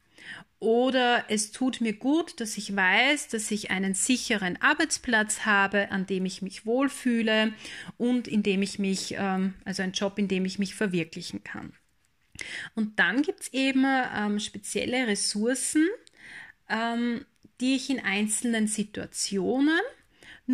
Oder 0.60 1.24
es 1.26 1.50
tut 1.50 1.80
mir 1.80 1.94
gut, 1.94 2.40
dass 2.40 2.56
ich 2.56 2.76
weiß, 2.76 3.26
dass 3.26 3.50
ich 3.50 3.72
einen 3.72 3.94
sicheren 3.94 4.56
Arbeitsplatz 4.62 5.40
habe, 5.46 5.90
an 5.90 6.06
dem 6.06 6.24
ich 6.24 6.42
mich 6.42 6.64
wohlfühle 6.64 7.54
und 7.98 8.28
in 8.28 8.44
dem 8.44 8.62
ich 8.62 8.78
mich, 8.78 9.16
ähm, 9.18 9.54
also 9.64 9.82
ein 9.82 9.90
Job, 9.90 10.16
in 10.16 10.28
dem 10.28 10.44
ich 10.44 10.60
mich 10.60 10.76
verwirklichen 10.76 11.42
kann. 11.42 11.72
Und 12.76 13.00
dann 13.00 13.22
gibt 13.22 13.40
es 13.40 13.52
eben 13.52 13.84
ähm, 13.84 14.38
spezielle 14.38 15.08
Ressourcen, 15.08 15.88
die 17.60 17.74
ich 17.74 17.90
in 17.90 18.00
einzelnen 18.00 18.66
Situationen 18.66 19.78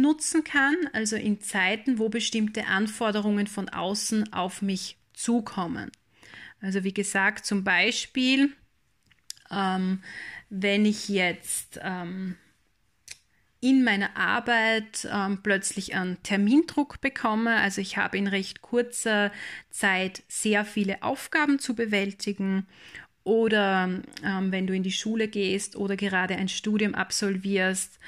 nutzen 0.00 0.44
kann, 0.44 0.76
also 0.92 1.16
in 1.16 1.40
Zeiten, 1.40 1.98
wo 1.98 2.08
bestimmte 2.08 2.66
Anforderungen 2.66 3.46
von 3.46 3.68
außen 3.68 4.32
auf 4.32 4.62
mich 4.62 4.96
zukommen. 5.12 5.90
Also 6.60 6.84
wie 6.84 6.94
gesagt, 6.94 7.44
zum 7.46 7.64
Beispiel 7.64 8.52
ähm, 9.50 10.02
wenn 10.50 10.86
ich 10.86 11.08
jetzt 11.08 11.78
ähm, 11.82 12.36
in 13.60 13.82
meiner 13.82 14.16
Arbeit 14.16 15.08
ähm, 15.12 15.42
plötzlich 15.42 15.94
einen 15.94 16.22
Termindruck 16.22 17.00
bekomme. 17.00 17.56
Also 17.56 17.80
ich 17.80 17.96
habe 17.96 18.16
in 18.16 18.28
recht 18.28 18.62
kurzer 18.62 19.32
Zeit 19.70 20.22
sehr 20.28 20.64
viele 20.64 21.02
Aufgaben 21.02 21.58
zu 21.58 21.74
bewältigen 21.74 22.66
oder 23.28 23.90
ähm, 24.24 24.52
wenn 24.52 24.66
du 24.66 24.74
in 24.74 24.82
die 24.82 24.90
Schule 24.90 25.28
gehst 25.28 25.76
oder 25.76 25.96
gerade 25.96 26.34
ein 26.34 26.48
Studium 26.48 26.94
absolvierst, 26.94 27.98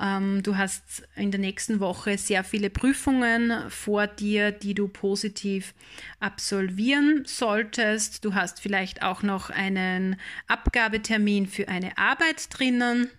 ähm, 0.00 0.40
du 0.44 0.56
hast 0.56 1.02
in 1.16 1.32
der 1.32 1.40
nächsten 1.40 1.80
Woche 1.80 2.16
sehr 2.16 2.44
viele 2.44 2.70
Prüfungen 2.70 3.52
vor 3.70 4.06
dir, 4.06 4.52
die 4.52 4.74
du 4.74 4.86
positiv 4.86 5.74
absolvieren 6.20 7.24
solltest. 7.26 8.24
Du 8.24 8.34
hast 8.34 8.60
vielleicht 8.60 9.02
auch 9.02 9.24
noch 9.24 9.50
einen 9.50 10.14
Abgabetermin 10.46 11.48
für 11.48 11.66
eine 11.66 11.98
Arbeit 11.98 12.46
drinnen 12.56 13.10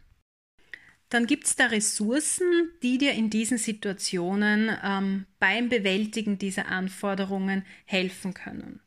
dann 1.11 1.25
gibt 1.25 1.47
es 1.47 1.55
da 1.55 1.65
Ressourcen, 1.65 2.69
die 2.83 2.99
dir 2.99 3.13
in 3.13 3.31
diesen 3.31 3.57
Situationen 3.57 4.69
ähm, 4.83 5.25
beim 5.39 5.67
Bewältigen 5.67 6.37
dieser 6.37 6.67
Anforderungen 6.67 7.65
helfen 7.85 8.35
können. 8.35 8.79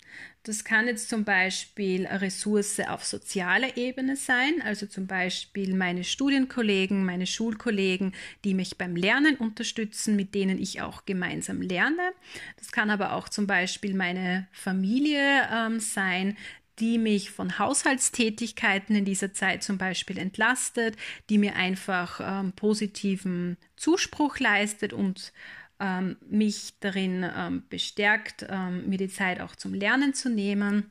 Das 0.44 0.64
kann 0.64 0.88
jetzt 0.88 1.08
zum 1.08 1.24
Beispiel 1.24 2.06
eine 2.06 2.20
Ressource 2.20 2.80
auf 2.80 3.04
sozialer 3.04 3.76
Ebene 3.76 4.16
sein, 4.16 4.60
also 4.64 4.86
zum 4.86 5.06
Beispiel 5.06 5.74
meine 5.74 6.02
Studienkollegen, 6.02 7.04
meine 7.04 7.26
Schulkollegen, 7.26 8.12
die 8.44 8.54
mich 8.54 8.76
beim 8.76 8.96
Lernen 8.96 9.36
unterstützen, 9.36 10.16
mit 10.16 10.34
denen 10.34 10.58
ich 10.58 10.82
auch 10.82 11.04
gemeinsam 11.06 11.62
lerne. 11.62 12.12
Das 12.56 12.72
kann 12.72 12.90
aber 12.90 13.12
auch 13.12 13.28
zum 13.28 13.46
Beispiel 13.46 13.94
meine 13.94 14.48
Familie 14.50 15.48
ähm, 15.52 15.78
sein, 15.78 16.36
die 16.78 16.98
mich 16.98 17.30
von 17.30 17.58
Haushaltstätigkeiten 17.58 18.96
in 18.96 19.04
dieser 19.04 19.32
Zeit 19.32 19.62
zum 19.62 19.78
Beispiel 19.78 20.18
entlastet, 20.18 20.96
die 21.28 21.38
mir 21.38 21.54
einfach 21.54 22.20
ähm, 22.20 22.52
positiven 22.52 23.56
Zuspruch 23.76 24.40
leistet 24.40 24.92
und 24.92 25.32
ähm, 25.82 26.16
mich 26.28 26.74
darin 26.80 27.28
ähm, 27.36 27.64
bestärkt, 27.68 28.46
ähm, 28.48 28.88
mir 28.88 28.98
die 28.98 29.08
Zeit 29.08 29.40
auch 29.40 29.56
zum 29.56 29.74
Lernen 29.74 30.14
zu 30.14 30.30
nehmen. 30.30 30.90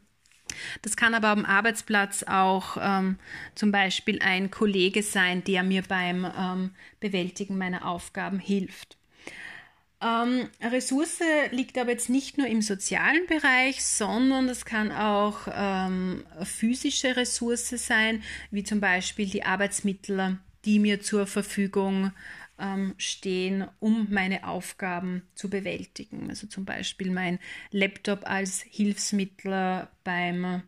Das 0.82 0.98
kann 0.98 1.14
aber 1.14 1.30
am 1.30 1.46
Arbeitsplatz 1.46 2.24
auch 2.24 2.78
ähm, 2.80 3.18
zum 3.56 3.72
Beispiel 3.72 4.22
ein 4.22 4.52
Kollege 4.52 5.02
sein, 5.02 5.44
der 5.46 5.64
mir 5.64 5.82
beim 5.84 6.30
ähm, 6.38 6.72
Bewältigen 7.00 7.58
meiner 7.58 7.86
Aufgaben 7.88 8.38
hilft. 8.38 8.98
Ähm, 10.02 10.50
Ressource 10.62 11.20
liegt 11.52 11.78
aber 11.78 11.92
jetzt 11.92 12.10
nicht 12.10 12.38
nur 12.38 12.48
im 12.48 12.62
sozialen 12.62 13.28
Bereich, 13.28 13.84
sondern 13.86 14.50
es 14.50 14.66
kann 14.66 14.92
auch 14.92 15.48
ähm, 15.54 16.26
physische 16.44 17.16
Ressource 17.16 17.70
sein, 17.70 18.24
wie 18.50 18.64
zum 18.64 18.80
Beispiel 18.80 19.30
die 19.30 19.44
Arbeitsmittel, 19.44 20.40
die 20.66 20.80
mir 20.80 21.02
zur 21.02 21.28
Verfügung 21.28 22.12
ähm, 22.62 22.94
stehen, 22.98 23.68
um 23.80 24.08
meine 24.12 24.48
Aufgaben 24.48 25.24
zu 25.36 25.50
bewältigen. 25.50 26.30
Also 26.30 26.48
zum 26.48 26.64
Beispiel 26.64 27.12
mein 27.12 27.40
Laptop 27.72 28.30
als 28.30 28.62
Hilfsmittel 28.62 29.88
beim 30.04 30.64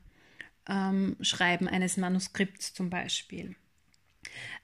ähm, 0.67 1.15
Schreiben 1.21 1.67
eines 1.67 1.97
Manuskripts 1.97 2.73
zum 2.73 2.89
Beispiel. 2.89 3.55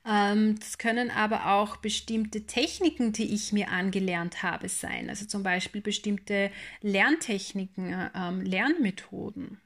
Ähm, 0.06 0.58
das 0.60 0.78
können 0.78 1.12
aber 1.12 1.54
auch 1.54 1.78
bestimmte 1.78 2.46
Techniken, 2.46 3.14
die 3.14 3.34
ich 3.34 3.54
mir 3.54 3.70
angelernt 3.70 4.44
habe, 4.44 4.70
sein. 4.70 5.10
Also 5.10 5.26
zum 5.26 5.44
Beispiel 5.44 5.82
bestimmte 5.82 6.52
Lerntechniken, 6.82 8.10
ähm, 8.16 8.42
Lernmethoden. 8.42 9.60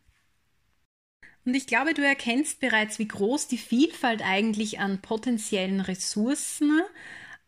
Und 1.46 1.56
ich 1.56 1.68
glaube, 1.68 1.94
du 1.94 2.02
erkennst 2.02 2.60
bereits, 2.62 3.00
wie 3.00 3.08
groß 3.08 3.48
die 3.48 3.58
Vielfalt 3.58 4.22
eigentlich 4.24 4.80
an 4.80 5.02
potenziellen 5.02 5.82
Ressourcen 5.82 6.82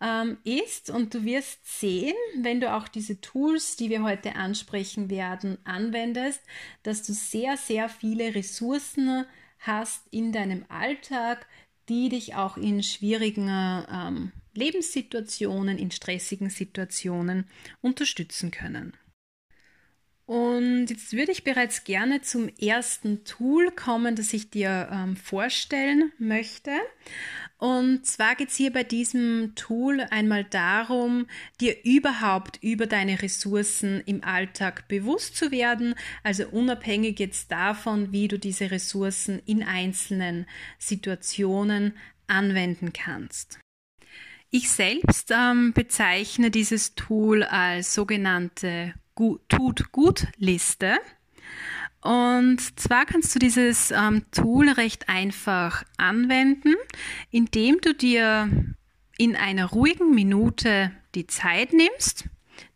ähm, 0.02 0.38
ist. 0.44 0.90
Und 0.90 1.14
du 1.14 1.24
wirst 1.24 1.80
sehen, 1.80 2.16
wenn 2.42 2.60
du 2.60 2.74
auch 2.74 2.88
diese 2.88 3.22
Tools, 3.22 3.76
die 3.76 3.90
wir 3.90 4.04
heute 4.04 4.36
ansprechen 4.36 5.10
werden, 5.10 5.58
anwendest, 5.64 6.42
dass 6.84 7.04
du 7.04 7.14
sehr, 7.14 7.58
sehr 7.58 7.90
viele 7.90 8.36
Ressourcen 8.36 9.26
hast 9.60 10.04
in 10.12 10.32
deinem 10.32 10.66
Alltag, 10.70 11.48
die 11.90 12.10
dich 12.10 12.36
auch 12.36 12.58
in 12.58 12.84
schwierigen 12.84 13.48
ähm, 13.50 14.32
Lebenssituationen, 14.54 15.78
in 15.78 15.92
stressigen 15.92 16.50
Situationen 16.50 17.46
unterstützen 17.82 18.52
können. 18.52 18.94
Und 20.26 20.88
jetzt 20.88 21.14
würde 21.14 21.32
ich 21.32 21.44
bereits 21.44 21.84
gerne 21.84 22.22
zum 22.22 22.50
ersten 22.60 23.24
Tool 23.26 23.70
kommen, 23.70 24.16
das 24.16 24.34
ich 24.34 24.50
dir 24.50 24.90
ähm, 24.92 25.16
vorstellen 25.16 26.12
möchte. 26.18 26.72
Und 27.58 28.08
zwar 28.08 28.36
geht 28.36 28.50
es 28.50 28.56
hier 28.56 28.74
bei 28.74 28.84
diesem 28.84 29.54
Tool 29.56 30.02
einmal 30.10 30.44
darum, 30.44 31.28
dir 31.62 31.86
überhaupt 31.86 32.58
über 32.64 32.88
deine 32.88 33.22
Ressourcen 33.22 34.02
im 34.06 34.24
Alltag 34.24 34.88
bewusst 34.88 35.38
zu 35.38 35.52
werden, 35.52 35.94
also 36.24 36.48
unabhängig 36.48 37.20
jetzt 37.20 37.52
davon, 37.52 38.12
wie 38.12 38.28
du 38.28 38.40
diese 38.40 38.72
Ressourcen 38.72 39.40
in 39.46 39.62
einzelnen 39.64 40.48
Situationen 40.80 41.94
anwenden 42.26 42.94
kannst. 42.94 43.60
Ich 44.50 44.72
selbst 44.72 45.32
ähm, 45.32 45.74
bezeichne 45.74 46.50
dieses 46.50 46.96
Tool 46.96 47.44
als 47.44 47.94
sogenannte 47.94 48.96
Tut-Gut-Liste. 49.16 50.98
Und 52.02 52.80
zwar 52.80 53.06
kannst 53.06 53.34
du 53.34 53.40
dieses 53.40 53.92
ähm, 53.92 54.26
Tool 54.32 54.70
recht 54.70 55.10
einfach 55.10 55.84
anwenden, 55.98 56.76
indem 57.32 57.82
du 57.82 57.96
dir 57.96 58.50
in 59.18 59.36
einer 59.36 59.66
ruhigen 59.66 60.14
Minute 60.14 60.92
die 61.16 61.26
Zeit 61.26 61.74
nimmst, 61.74 62.26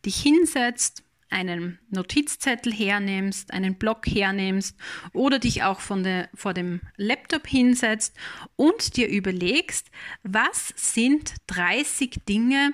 dich 0.06 0.20
hinsetzt, 0.22 1.04
einen 1.30 1.78
Notizzettel 1.92 2.74
hernimmst, 2.74 3.54
einen 3.54 3.76
Block 3.76 4.08
hernimmst 4.08 4.76
oder 5.14 5.38
dich 5.38 5.62
auch 5.62 5.80
der, 6.02 6.30
vor 6.34 6.56
dem 6.56 6.82
Laptop 6.96 7.46
hinsetzt 7.46 8.16
und 8.56 8.98
dir 8.98 9.08
überlegst, 9.10 9.92
was 10.24 10.74
sind 10.76 11.36
30 11.48 12.22
Dinge, 12.28 12.74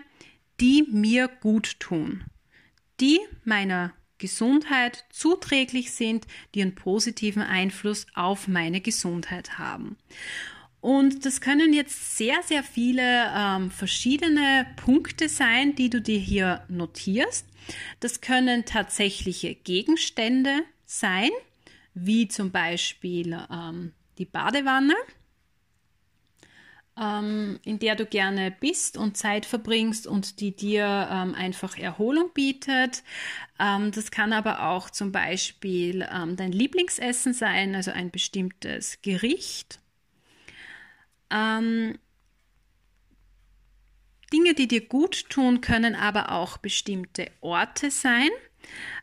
die 0.62 0.88
mir 0.90 1.28
gut 1.28 1.82
tun 1.82 2.24
die 3.00 3.20
meiner 3.44 3.94
Gesundheit 4.18 5.04
zuträglich 5.10 5.92
sind, 5.92 6.26
die 6.54 6.62
einen 6.62 6.76
positiven 6.76 7.42
Einfluss 7.42 8.08
auf 8.14 8.48
meine 8.48 8.82
Gesundheit 8.82 9.58
haben. 9.58 9.98
Und 10.80 11.26
das 11.26 11.42
können 11.42 11.74
jetzt 11.74 12.16
sehr, 12.16 12.44
sehr 12.44 12.64
viele 12.64 13.34
ähm, 13.36 13.72
verschiedene 13.72 14.68
Punkte 14.76 15.30
sein, 15.30 15.76
die 15.76 15.90
du 15.90 16.00
dir 16.00 16.20
hier 16.20 16.64
notierst. 16.70 17.48
Das 18.00 18.22
können 18.22 18.66
tatsächliche 18.66 19.56
Gegenstände 19.56 20.62
sein, 20.86 21.32
wie 21.96 22.28
zum 22.28 22.52
Beispiel 22.52 23.38
ähm, 23.52 23.94
die 24.20 24.26
Badewanne 24.26 24.94
ähm, 27.00 27.60
in 27.64 27.80
der 27.80 27.96
du 27.96 28.06
gerne 28.06 28.52
bist 28.52 28.98
und 28.98 29.18
Zeit 29.18 29.46
verbringst 29.46 30.08
und 30.08 30.40
die 30.40 30.56
dir 30.56 31.10
ähm, 31.12 31.36
einfach 31.36 31.78
Erholung 31.78 32.32
bietet. 32.34 33.04
Ähm, 33.60 33.92
das 33.92 34.12
kann 34.12 34.34
aber 34.34 34.70
auch 34.70 34.90
zum 34.90 35.12
Beispiel 35.12 36.08
ähm, 36.12 36.36
dein 36.36 36.52
Lieblingsessen 36.52 37.34
sein, 37.34 37.76
also 37.76 37.92
ein 37.92 38.12
bestimmtes 38.12 39.02
Gericht. 39.02 39.80
Ähm, 41.30 41.98
Dinge, 44.32 44.54
die 44.54 44.68
dir 44.68 44.86
gut 44.86 45.30
tun, 45.30 45.62
können 45.62 45.96
aber 45.96 46.32
auch 46.32 46.58
bestimmte 46.58 47.30
Orte 47.42 47.92
sein. 47.92 48.30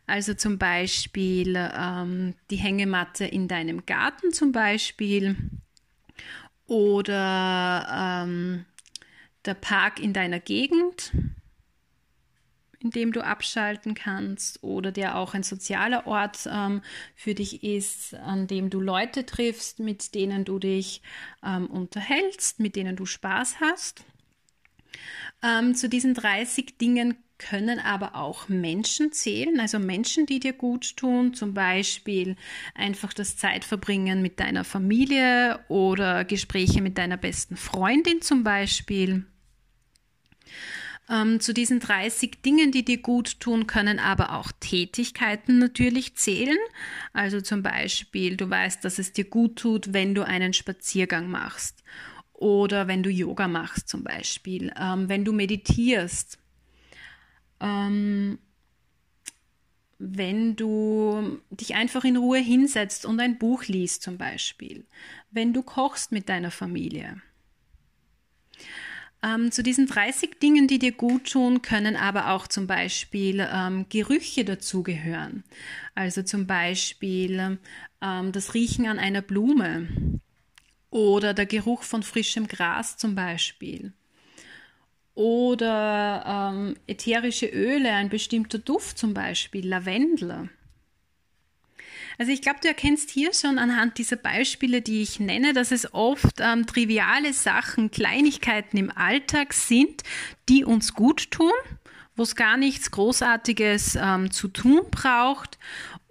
Also 0.05 0.33
zum 0.33 0.57
Beispiel 0.57 1.55
ähm, 1.55 2.35
die 2.49 2.57
Hängematte 2.57 3.25
in 3.25 3.47
deinem 3.47 3.85
Garten 3.85 4.33
zum 4.33 4.51
Beispiel 4.51 5.37
oder 6.67 8.23
ähm, 8.25 8.65
der 9.45 9.53
Park 9.53 9.99
in 9.99 10.13
deiner 10.13 10.39
Gegend, 10.39 11.11
in 12.79 12.89
dem 12.91 13.13
du 13.13 13.23
abschalten 13.23 13.93
kannst 13.93 14.61
oder 14.61 14.91
der 14.91 15.17
auch 15.17 15.33
ein 15.33 15.43
sozialer 15.43 16.05
Ort 16.05 16.47
ähm, 16.51 16.81
für 17.15 17.33
dich 17.33 17.63
ist, 17.63 18.13
an 18.13 18.47
dem 18.47 18.69
du 18.69 18.81
Leute 18.81 19.25
triffst, 19.25 19.79
mit 19.79 20.15
denen 20.15 20.43
du 20.43 20.59
dich 20.59 21.01
ähm, 21.43 21.67
unterhältst, 21.67 22.59
mit 22.59 22.75
denen 22.75 22.95
du 22.95 23.05
Spaß 23.05 23.61
hast. 23.61 24.05
Ähm, 25.41 25.75
zu 25.75 25.89
diesen 25.89 26.13
30 26.13 26.77
Dingen 26.77 27.22
können 27.37 27.79
aber 27.79 28.15
auch 28.15 28.47
Menschen 28.47 29.11
zählen, 29.11 29.59
also 29.59 29.79
Menschen, 29.79 30.25
die 30.25 30.39
dir 30.39 30.53
gut 30.53 30.95
tun, 30.95 31.33
zum 31.33 31.53
Beispiel 31.53 32.35
einfach 32.75 33.13
das 33.13 33.37
Zeitverbringen 33.37 34.21
mit 34.21 34.39
deiner 34.39 34.63
Familie 34.63 35.59
oder 35.67 36.25
Gespräche 36.25 36.81
mit 36.81 36.97
deiner 36.97 37.17
besten 37.17 37.57
Freundin 37.57 38.21
zum 38.21 38.43
Beispiel. 38.43 39.25
Ähm, 41.09 41.41
zu 41.41 41.53
diesen 41.53 41.81
30 41.81 42.41
Dingen, 42.43 42.71
die 42.71 42.85
dir 42.85 43.01
gut 43.01 43.41
tun, 43.41 43.67
können 43.67 43.99
aber 43.99 44.37
auch 44.37 44.51
Tätigkeiten 44.59 45.59
natürlich 45.59 46.15
zählen. 46.15 46.57
Also 47.11 47.41
zum 47.41 47.61
Beispiel, 47.61 48.37
du 48.37 48.49
weißt, 48.49 48.85
dass 48.85 48.99
es 48.99 49.11
dir 49.11 49.25
gut 49.25 49.57
tut, 49.57 49.93
wenn 49.93 50.15
du 50.15 50.25
einen 50.25 50.53
Spaziergang 50.53 51.29
machst 51.29 51.83
oder 52.31 52.87
wenn 52.87 53.03
du 53.03 53.09
Yoga 53.09 53.49
machst 53.49 53.89
zum 53.89 54.03
Beispiel, 54.03 54.73
ähm, 54.79 55.09
wenn 55.09 55.25
du 55.25 55.33
meditierst 55.33 56.39
ähm, 57.63 58.37
wenn 59.97 60.55
du 60.55 61.39
dich 61.49 61.75
einfach 61.75 62.03
in 62.03 62.17
Ruhe 62.17 62.39
hinsetzt 62.39 63.05
und 63.05 63.19
ein 63.19 63.37
Buch 63.37 63.63
liest 63.63 64.03
zum 64.03 64.17
Beispiel, 64.17 64.85
wenn 65.31 65.53
du 65.53 65.63
kochst 65.63 66.11
mit 66.11 66.27
deiner 66.27 66.51
Familie. 66.51 67.21
Ähm, 69.23 69.53
zu 69.53 69.63
diesen 69.63 69.87
30 69.87 70.41
Dingen, 70.41 70.67
die 70.67 70.79
dir 70.79 70.91
gut 70.91 71.31
tun, 71.31 71.61
können 71.61 71.95
aber 71.95 72.31
auch 72.31 72.47
zum 72.47 72.67
Beispiel 72.67 73.47
ähm, 73.49 73.85
Gerüche 73.87 74.43
dazugehören. 74.43 75.45
Also 75.95 76.23
zum 76.23 76.45
Beispiel 76.45 77.57
ähm, 78.01 78.31
das 78.33 78.53
Riechen 78.53 78.85
an 78.85 78.99
einer 78.99 79.21
Blume 79.21 79.87
oder 80.89 81.33
der 81.33 81.45
Geruch 81.45 81.83
von 81.83 82.03
frischem 82.03 82.47
Gras 82.47 82.97
zum 82.97 83.15
Beispiel 83.15 83.93
oder 85.15 86.51
ähm, 86.53 86.75
ätherische 86.87 87.47
Öle, 87.47 87.91
ein 87.91 88.09
bestimmter 88.09 88.57
Duft 88.57 88.97
zum 88.97 89.13
Beispiel, 89.13 89.67
Lavendel. 89.67 90.49
Also 92.17 92.31
ich 92.31 92.41
glaube, 92.41 92.59
du 92.61 92.67
erkennst 92.67 93.09
hier 93.09 93.33
schon 93.33 93.57
anhand 93.57 93.97
dieser 93.97 94.17
Beispiele, 94.17 94.81
die 94.81 95.01
ich 95.01 95.19
nenne, 95.19 95.53
dass 95.53 95.71
es 95.71 95.93
oft 95.93 96.39
ähm, 96.39 96.65
triviale 96.65 97.33
Sachen, 97.33 97.91
Kleinigkeiten 97.91 98.77
im 98.77 98.91
Alltag 98.95 99.53
sind, 99.53 100.03
die 100.49 100.63
uns 100.63 100.93
gut 100.93 101.31
tun, 101.31 101.51
wo 102.15 102.23
es 102.23 102.35
gar 102.35 102.57
nichts 102.57 102.91
Großartiges 102.91 103.97
ähm, 103.99 104.31
zu 104.31 104.47
tun 104.47 104.81
braucht. 104.91 105.57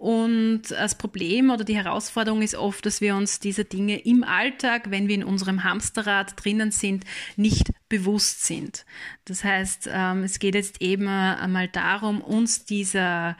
Und 0.03 0.63
das 0.71 0.95
Problem 0.95 1.49
oder 1.49 1.63
die 1.63 1.77
Herausforderung 1.77 2.41
ist 2.41 2.55
oft, 2.55 2.85
dass 2.85 2.99
wir 2.99 3.15
uns 3.15 3.39
diese 3.39 3.63
Dinge 3.63 3.99
im 3.99 4.25
Alltag, 4.25 4.91
wenn 4.91 5.07
wir 5.07 5.15
in 5.15 5.23
unserem 5.23 5.63
Hamsterrad 5.63 6.33
drinnen 6.35 6.71
sind, 6.71 7.05
nicht 7.37 7.71
bewusst 7.87 8.45
sind. 8.45 8.85
Das 9.23 9.45
heißt, 9.45 9.87
ähm, 9.89 10.23
es 10.23 10.39
geht 10.39 10.55
jetzt 10.55 10.81
eben 10.81 11.07
einmal 11.07 11.69
darum, 11.69 12.19
uns 12.19 12.65
dieser 12.65 13.37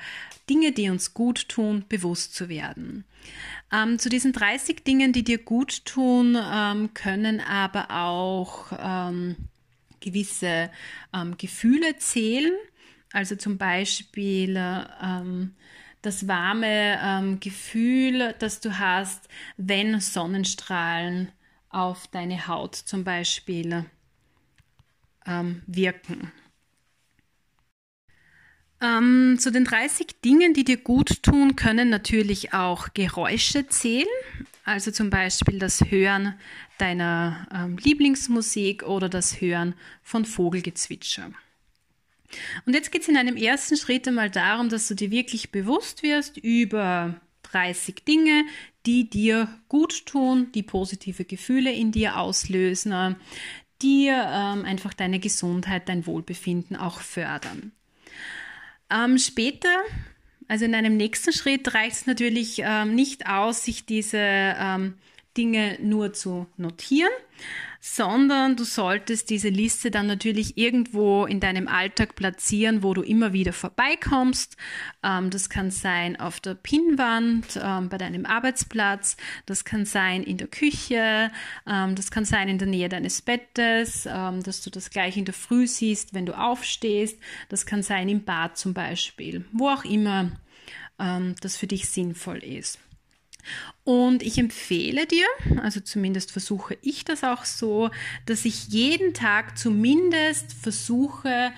Dinge, 0.49 0.71
die 0.71 0.89
uns 0.89 1.13
gut 1.13 1.49
tun, 1.49 1.83
bewusst 1.89 2.33
zu 2.33 2.47
werden. 2.47 3.03
Ähm, 3.69 3.99
zu 3.99 4.07
diesen 4.07 4.31
30 4.31 4.85
Dingen, 4.85 5.11
die 5.11 5.25
dir 5.25 5.39
gut 5.39 5.83
tun, 5.83 6.37
ähm, 6.41 6.93
können 6.93 7.41
aber 7.41 7.91
auch 7.91 8.71
ähm, 8.79 9.35
gewisse 9.99 10.71
ähm, 11.13 11.35
Gefühle 11.37 11.97
zählen. 11.97 12.53
Also 13.11 13.35
zum 13.35 13.57
Beispiel 13.57 14.55
ähm, 14.55 15.55
das 16.03 16.27
warme 16.27 16.99
ähm, 17.01 17.39
Gefühl, 17.39 18.35
das 18.37 18.59
du 18.59 18.77
hast, 18.77 19.27
wenn 19.57 19.99
Sonnenstrahlen 19.99 21.31
auf 21.69 22.05
deine 22.07 22.47
Haut 22.47 22.75
zum 22.75 23.03
Beispiel 23.03 23.85
wirken. 25.65 26.31
Ähm, 28.83 29.37
zu 29.39 29.49
den 29.49 29.63
30 29.63 30.19
Dingen, 30.23 30.53
die 30.53 30.65
dir 30.65 30.75
gut 30.75 31.23
tun, 31.23 31.55
können 31.55 31.89
natürlich 31.89 32.53
auch 32.53 32.89
Geräusche 32.93 33.67
zählen. 33.67 34.05
Also 34.65 34.91
zum 34.91 35.09
Beispiel 35.09 35.57
das 35.57 35.79
Hören 35.89 36.35
deiner 36.77 37.47
ähm, 37.53 37.77
Lieblingsmusik 37.77 38.83
oder 38.83 39.07
das 39.07 39.39
Hören 39.39 39.73
von 40.01 40.25
Vogelgezwitscher. 40.25 41.31
Und 42.65 42.73
jetzt 42.73 42.91
geht 42.91 43.03
es 43.03 43.07
in 43.07 43.17
einem 43.17 43.37
ersten 43.37 43.77
Schritt 43.77 44.07
einmal 44.07 44.29
darum, 44.29 44.69
dass 44.69 44.87
du 44.87 44.95
dir 44.95 45.11
wirklich 45.11 45.51
bewusst 45.51 46.03
wirst 46.03 46.37
über 46.37 47.15
30 47.43 48.03
Dinge, 48.05 48.45
die 48.85 49.09
dir 49.09 49.47
gut 49.69 50.05
tun, 50.05 50.51
die 50.53 50.63
positive 50.63 51.25
Gefühle 51.25 51.71
in 51.71 51.91
dir 51.91 52.17
auslösen, 52.17 53.15
die 53.81 54.07
ähm, 54.07 54.65
einfach 54.65 54.93
deine 54.93 55.19
Gesundheit, 55.19 55.89
dein 55.89 56.05
Wohlbefinden 56.05 56.75
auch 56.75 56.99
fördern. 56.99 57.71
Ähm, 58.89 59.17
später, 59.17 59.75
also 60.47 60.65
in 60.65 60.75
einem 60.75 60.97
nächsten 60.97 61.33
Schritt, 61.33 61.73
reicht 61.73 61.95
es 61.95 62.05
natürlich 62.05 62.61
ähm, 62.63 62.95
nicht 62.95 63.27
aus, 63.27 63.63
sich 63.63 63.85
diese 63.85 64.17
ähm, 64.19 64.95
Dinge 65.37 65.77
nur 65.81 66.13
zu 66.13 66.47
notieren, 66.57 67.11
sondern 67.85 68.55
du 68.55 68.63
solltest 68.63 69.29
diese 69.29 69.49
Liste 69.49 69.91
dann 69.91 70.07
natürlich 70.07 70.57
irgendwo 70.57 71.25
in 71.25 71.41
deinem 71.41 71.67
Alltag 71.67 72.15
platzieren, 72.15 72.81
wo 72.81 72.93
du 72.93 73.01
immer 73.01 73.33
wieder 73.33 73.51
vorbeikommst. 73.51 74.55
Ähm, 75.03 75.29
das 75.29 75.49
kann 75.49 75.69
sein 75.69 76.17
auf 76.17 76.39
der 76.39 76.53
Pinnwand, 76.53 77.59
ähm, 77.61 77.89
bei 77.89 77.97
deinem 77.97 78.25
Arbeitsplatz, 78.25 79.17
das 79.45 79.65
kann 79.65 79.83
sein 79.83 80.23
in 80.23 80.37
der 80.37 80.47
Küche, 80.47 81.29
ähm, 81.67 81.95
das 81.95 82.09
kann 82.09 82.23
sein 82.23 82.47
in 82.47 82.57
der 82.57 82.69
Nähe 82.69 82.87
deines 82.87 83.21
Bettes, 83.21 84.07
ähm, 84.09 84.41
dass 84.43 84.61
du 84.61 84.69
das 84.69 84.89
gleich 84.89 85.17
in 85.17 85.25
der 85.25 85.33
Früh 85.33 85.67
siehst, 85.67 86.13
wenn 86.13 86.25
du 86.25 86.39
aufstehst, 86.39 87.19
das 87.49 87.65
kann 87.65 87.83
sein 87.83 88.07
im 88.07 88.23
Bad 88.23 88.57
zum 88.57 88.73
Beispiel, 88.73 89.43
wo 89.51 89.67
auch 89.67 89.83
immer 89.83 90.31
ähm, 90.99 91.35
das 91.41 91.57
für 91.57 91.67
dich 91.67 91.89
sinnvoll 91.89 92.37
ist. 92.37 92.79
Und 93.83 94.23
ich 94.23 94.37
empfehle 94.37 95.05
dir, 95.05 95.25
also 95.61 95.79
zumindest 95.79 96.31
versuche 96.31 96.77
ich 96.81 97.05
das 97.05 97.23
auch 97.23 97.45
so, 97.45 97.89
dass 98.25 98.45
ich 98.45 98.69
jeden 98.69 99.13
Tag 99.13 99.57
zumindest 99.57 100.53
versuche, 100.53 101.51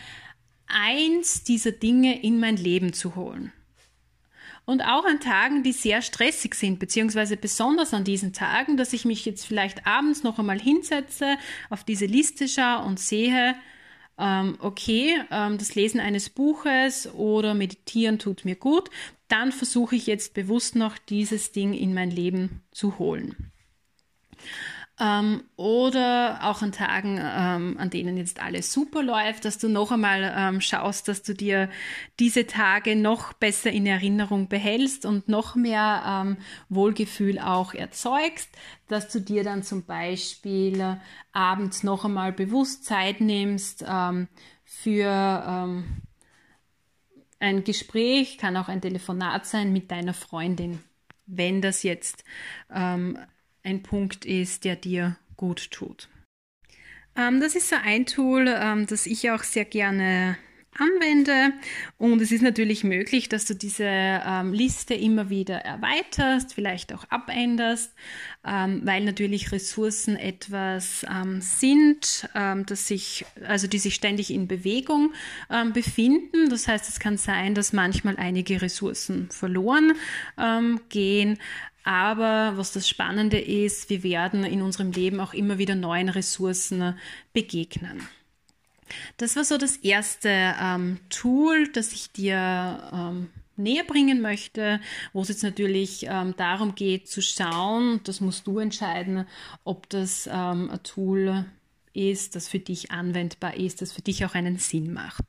eins 0.67 1.43
dieser 1.43 1.71
Dinge 1.71 2.21
in 2.23 2.39
mein 2.39 2.57
Leben 2.57 2.93
zu 2.93 3.15
holen. 3.15 3.51
Und 4.65 4.81
auch 4.81 5.05
an 5.05 5.19
Tagen, 5.19 5.61
die 5.61 5.73
sehr 5.73 6.01
stressig 6.01 6.55
sind, 6.55 6.79
beziehungsweise 6.79 7.37
besonders 7.37 7.93
an 7.93 8.03
diesen 8.03 8.33
Tagen, 8.33 8.77
dass 8.77 8.93
ich 8.93 9.05
mich 9.05 9.23
jetzt 9.23 9.45
vielleicht 9.45 9.85
abends 9.85 10.23
noch 10.23 10.39
einmal 10.39 10.59
hinsetze, 10.59 11.37
auf 11.69 11.83
diese 11.83 12.07
Liste 12.07 12.47
schaue 12.47 12.83
und 12.83 12.99
sehe, 12.99 13.55
ähm, 14.17 14.57
okay, 14.59 15.21
ähm, 15.31 15.57
das 15.57 15.75
Lesen 15.75 15.99
eines 15.99 16.29
Buches 16.29 17.11
oder 17.13 17.53
Meditieren 17.53 18.19
tut 18.19 18.45
mir 18.45 18.55
gut, 18.55 18.89
dann 19.27 19.51
versuche 19.51 19.95
ich 19.95 20.07
jetzt 20.07 20.33
bewusst 20.33 20.75
noch 20.75 20.97
dieses 20.97 21.51
Ding 21.51 21.73
in 21.73 21.93
mein 21.93 22.11
Leben 22.11 22.61
zu 22.71 22.99
holen. 22.99 23.51
Ähm, 24.97 25.43
oder 25.57 26.39
auch 26.43 26.61
an 26.61 26.71
Tagen, 26.71 27.17
ähm, 27.17 27.75
an 27.77 27.89
denen 27.89 28.15
jetzt 28.15 28.41
alles 28.41 28.71
super 28.71 29.03
läuft, 29.03 29.43
dass 29.43 29.57
du 29.57 29.67
noch 29.67 29.91
einmal 29.91 30.33
ähm, 30.37 30.61
schaust, 30.61 31.09
dass 31.09 31.21
du 31.21 31.33
dir 31.33 31.69
diese 32.17 32.47
Tage 32.47 32.95
noch 32.95 33.33
besser 33.33 33.71
in 33.71 33.85
Erinnerung 33.85 34.47
behältst 34.47 35.05
und 35.05 35.27
noch 35.27 35.55
mehr 35.55 36.23
ähm, 36.25 36.37
Wohlgefühl 36.69 37.39
auch 37.39 37.73
erzeugst, 37.73 38.49
dass 38.87 39.09
du 39.09 39.19
dir 39.19 39.43
dann 39.43 39.63
zum 39.63 39.83
Beispiel 39.83 40.79
äh, 40.79 40.95
abends 41.33 41.83
noch 41.83 42.05
einmal 42.05 42.31
bewusst 42.31 42.85
Zeit 42.85 43.19
nimmst 43.19 43.83
ähm, 43.85 44.29
für 44.63 45.43
ähm, 45.45 45.83
ein 47.39 47.65
Gespräch, 47.65 48.37
kann 48.37 48.55
auch 48.55 48.69
ein 48.69 48.79
Telefonat 48.79 49.45
sein 49.45 49.73
mit 49.73 49.91
deiner 49.91 50.13
Freundin, 50.13 50.81
wenn 51.25 51.61
das 51.61 51.83
jetzt 51.83 52.23
ähm, 52.73 53.17
ein 53.65 53.83
Punkt 53.83 54.25
ist, 54.25 54.63
der 54.63 54.75
dir 54.75 55.17
gut 55.37 55.71
tut. 55.71 56.09
Ähm, 57.15 57.39
das 57.39 57.55
ist 57.55 57.69
so 57.69 57.75
ein 57.83 58.05
Tool, 58.05 58.47
ähm, 58.47 58.87
das 58.87 59.05
ich 59.05 59.31
auch 59.31 59.43
sehr 59.43 59.65
gerne 59.65 60.37
anwende. 60.77 61.53
Und 61.97 62.21
es 62.21 62.31
ist 62.31 62.41
natürlich 62.41 62.83
möglich, 62.83 63.29
dass 63.29 63.45
du 63.45 63.55
diese 63.55 63.85
ähm, 63.85 64.53
Liste 64.53 64.93
immer 64.93 65.29
wieder 65.29 65.57
erweiterst, 65.59 66.53
vielleicht 66.53 66.93
auch 66.93 67.05
abänderst, 67.09 67.93
ähm, 68.45 68.81
weil 68.83 69.03
natürlich 69.03 69.51
Ressourcen 69.51 70.17
etwas 70.17 71.05
ähm, 71.09 71.41
sind, 71.41 72.29
ähm, 72.35 72.65
dass 72.65 72.87
sich, 72.87 73.25
also 73.47 73.67
die 73.67 73.79
sich 73.79 73.95
ständig 73.95 74.31
in 74.31 74.47
Bewegung 74.47 75.13
ähm, 75.49 75.73
befinden. 75.73 76.49
Das 76.49 76.67
heißt, 76.67 76.89
es 76.89 76.99
kann 76.99 77.17
sein, 77.17 77.55
dass 77.55 77.73
manchmal 77.73 78.17
einige 78.17 78.61
Ressourcen 78.61 79.29
verloren 79.31 79.93
ähm, 80.37 80.81
gehen. 80.89 81.39
Aber 81.85 82.53
was 82.57 82.71
das 82.71 82.89
Spannende 82.89 83.39
ist, 83.39 83.91
wir 83.91 84.01
werden 84.01 84.43
in 84.43 84.63
unserem 84.63 84.91
Leben 84.91 85.19
auch 85.19 85.35
immer 85.35 85.59
wieder 85.59 85.75
neuen 85.75 86.09
Ressourcen 86.09 86.97
begegnen. 87.31 88.01
Das 89.17 89.35
war 89.35 89.45
so 89.45 89.57
das 89.57 89.77
erste 89.77 90.29
ähm, 90.59 90.99
Tool, 91.09 91.67
das 91.71 91.93
ich 91.93 92.11
dir 92.11 92.89
ähm, 92.91 93.29
näher 93.55 93.83
bringen 93.83 94.19
möchte, 94.19 94.81
wo 95.13 95.21
es 95.21 95.29
jetzt 95.29 95.43
natürlich 95.43 96.07
ähm, 96.07 96.33
darum 96.37 96.73
geht 96.73 97.07
zu 97.07 97.21
schauen, 97.21 98.01
das 98.03 98.19
musst 98.19 98.47
du 98.47 98.57
entscheiden, 98.57 99.27
ob 99.63 99.87
das 99.89 100.27
ähm, 100.27 100.71
ein 100.71 100.83
Tool 100.83 101.45
ist, 101.93 102.35
das 102.35 102.47
für 102.47 102.59
dich 102.59 102.89
anwendbar 102.89 103.55
ist, 103.57 103.83
das 103.83 103.91
für 103.91 104.01
dich 104.01 104.25
auch 104.25 104.33
einen 104.33 104.57
Sinn 104.57 104.91
macht. 104.91 105.23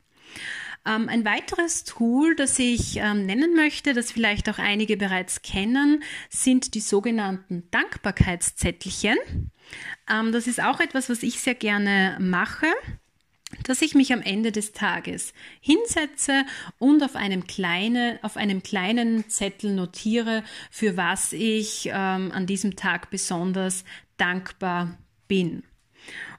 Ähm, 0.86 1.08
ein 1.08 1.24
weiteres 1.24 1.84
Tool, 1.84 2.36
das 2.36 2.58
ich 2.58 2.96
ähm, 2.96 3.26
nennen 3.26 3.54
möchte, 3.54 3.92
das 3.92 4.12
vielleicht 4.12 4.48
auch 4.48 4.58
einige 4.58 4.96
bereits 4.96 5.42
kennen, 5.42 6.02
sind 6.30 6.74
die 6.74 6.80
sogenannten 6.80 7.68
Dankbarkeitszettelchen. 7.70 9.16
Ähm, 10.10 10.32
das 10.32 10.46
ist 10.46 10.62
auch 10.62 10.80
etwas, 10.80 11.10
was 11.10 11.22
ich 11.22 11.40
sehr 11.40 11.54
gerne 11.54 12.16
mache 12.20 12.66
dass 13.62 13.80
ich 13.82 13.94
mich 13.94 14.12
am 14.12 14.22
Ende 14.22 14.50
des 14.52 14.72
Tages 14.72 15.32
hinsetze 15.60 16.44
und 16.78 17.02
auf 17.02 17.14
einem, 17.14 17.46
kleine, 17.46 18.18
auf 18.22 18.36
einem 18.36 18.62
kleinen 18.62 19.28
Zettel 19.28 19.72
notiere, 19.72 20.42
für 20.70 20.96
was 20.96 21.32
ich 21.32 21.86
ähm, 21.86 22.32
an 22.32 22.46
diesem 22.46 22.76
Tag 22.76 23.10
besonders 23.10 23.84
dankbar 24.16 24.98
bin. 25.28 25.62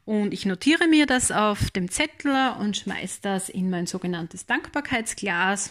Und 0.07 0.33
ich 0.33 0.45
notiere 0.45 0.87
mir 0.87 1.05
das 1.05 1.33
auf 1.33 1.69
dem 1.71 1.91
Zettel 1.91 2.53
und 2.61 2.77
schmeiße 2.77 3.19
das 3.21 3.49
in 3.49 3.69
mein 3.69 3.87
sogenanntes 3.87 4.45
Dankbarkeitsglas. 4.45 5.69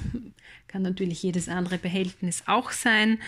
Kann 0.68 0.82
natürlich 0.82 1.22
jedes 1.22 1.48
andere 1.48 1.78
Behältnis 1.78 2.42
auch 2.44 2.70
sein. 2.70 3.18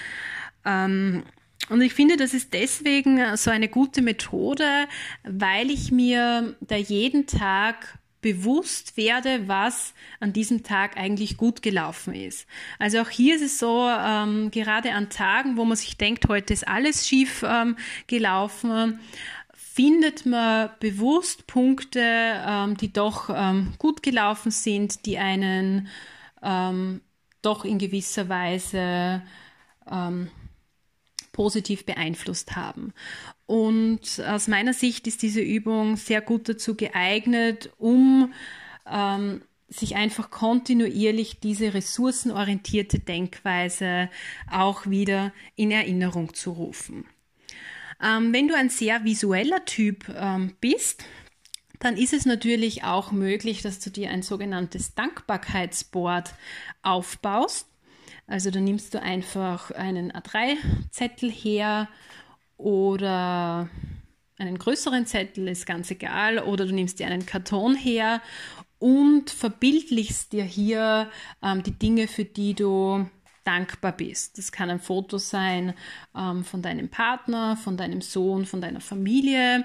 Ähm, 0.66 1.22
und 1.70 1.80
ich 1.80 1.94
finde, 1.94 2.18
das 2.18 2.34
ist 2.34 2.52
deswegen 2.52 3.38
so 3.38 3.50
eine 3.50 3.68
gute 3.68 4.02
Methode, 4.02 4.86
weil 5.24 5.70
ich 5.70 5.90
mir 5.90 6.54
da 6.60 6.76
jeden 6.76 7.26
Tag 7.26 7.98
bewusst 8.20 8.96
werde, 8.96 9.46
was 9.46 9.94
an 10.20 10.32
diesem 10.32 10.62
Tag 10.62 10.96
eigentlich 10.96 11.36
gut 11.36 11.62
gelaufen 11.62 12.14
ist. 12.14 12.46
Also 12.78 13.00
auch 13.00 13.08
hier 13.08 13.36
ist 13.36 13.42
es 13.42 13.58
so, 13.58 13.88
ähm, 13.88 14.50
gerade 14.50 14.92
an 14.92 15.08
Tagen, 15.08 15.56
wo 15.56 15.64
man 15.64 15.76
sich 15.76 15.96
denkt, 15.96 16.28
heute 16.28 16.52
ist 16.52 16.66
alles 16.66 17.06
schief 17.06 17.44
ähm, 17.46 17.76
gelaufen, 18.08 18.98
findet 19.78 20.26
man 20.26 20.70
bewusst 20.80 21.46
Punkte, 21.46 22.02
ähm, 22.02 22.76
die 22.76 22.92
doch 22.92 23.30
ähm, 23.32 23.74
gut 23.78 24.02
gelaufen 24.02 24.50
sind, 24.50 25.06
die 25.06 25.18
einen 25.18 25.86
ähm, 26.42 27.00
doch 27.42 27.64
in 27.64 27.78
gewisser 27.78 28.28
Weise 28.28 29.22
ähm, 29.88 30.32
positiv 31.30 31.86
beeinflusst 31.86 32.56
haben. 32.56 32.92
Und 33.46 34.20
aus 34.26 34.48
meiner 34.48 34.74
Sicht 34.74 35.06
ist 35.06 35.22
diese 35.22 35.42
Übung 35.42 35.94
sehr 35.96 36.22
gut 36.22 36.48
dazu 36.48 36.74
geeignet, 36.74 37.70
um 37.78 38.32
ähm, 38.84 39.42
sich 39.68 39.94
einfach 39.94 40.32
kontinuierlich 40.32 41.38
diese 41.38 41.72
ressourcenorientierte 41.72 42.98
Denkweise 42.98 44.10
auch 44.50 44.88
wieder 44.88 45.32
in 45.54 45.70
Erinnerung 45.70 46.34
zu 46.34 46.50
rufen. 46.50 47.04
Ähm, 48.02 48.32
wenn 48.32 48.48
du 48.48 48.54
ein 48.54 48.70
sehr 48.70 49.04
visueller 49.04 49.64
Typ 49.64 50.08
ähm, 50.08 50.54
bist, 50.60 51.04
dann 51.78 51.96
ist 51.96 52.12
es 52.12 52.26
natürlich 52.26 52.84
auch 52.84 53.12
möglich, 53.12 53.62
dass 53.62 53.78
du 53.80 53.90
dir 53.90 54.10
ein 54.10 54.22
sogenanntes 54.22 54.94
Dankbarkeitsboard 54.94 56.34
aufbaust. 56.82 57.68
Also 58.26 58.50
da 58.50 58.60
nimmst 58.60 58.94
du 58.94 59.00
einfach 59.00 59.70
einen 59.70 60.12
A3-Zettel 60.12 61.30
her 61.30 61.88
oder 62.56 63.68
einen 64.38 64.58
größeren 64.58 65.06
Zettel, 65.06 65.48
ist 65.48 65.66
ganz 65.66 65.90
egal, 65.90 66.38
oder 66.38 66.66
du 66.66 66.74
nimmst 66.74 66.98
dir 66.98 67.06
einen 67.06 67.26
Karton 67.26 67.74
her 67.74 68.20
und 68.78 69.30
verbildlichst 69.30 70.32
dir 70.32 70.44
hier 70.44 71.10
ähm, 71.42 71.62
die 71.62 71.72
Dinge, 71.72 72.06
für 72.06 72.24
die 72.24 72.54
du 72.54 73.08
dankbar 73.48 73.92
bist. 73.92 74.36
Das 74.36 74.52
kann 74.52 74.68
ein 74.68 74.78
Foto 74.78 75.16
sein 75.16 75.72
ähm, 76.14 76.44
von 76.44 76.60
deinem 76.60 76.90
Partner, 76.90 77.56
von 77.56 77.78
deinem 77.78 78.02
Sohn, 78.02 78.44
von 78.44 78.60
deiner 78.60 78.82
Familie. 78.82 79.64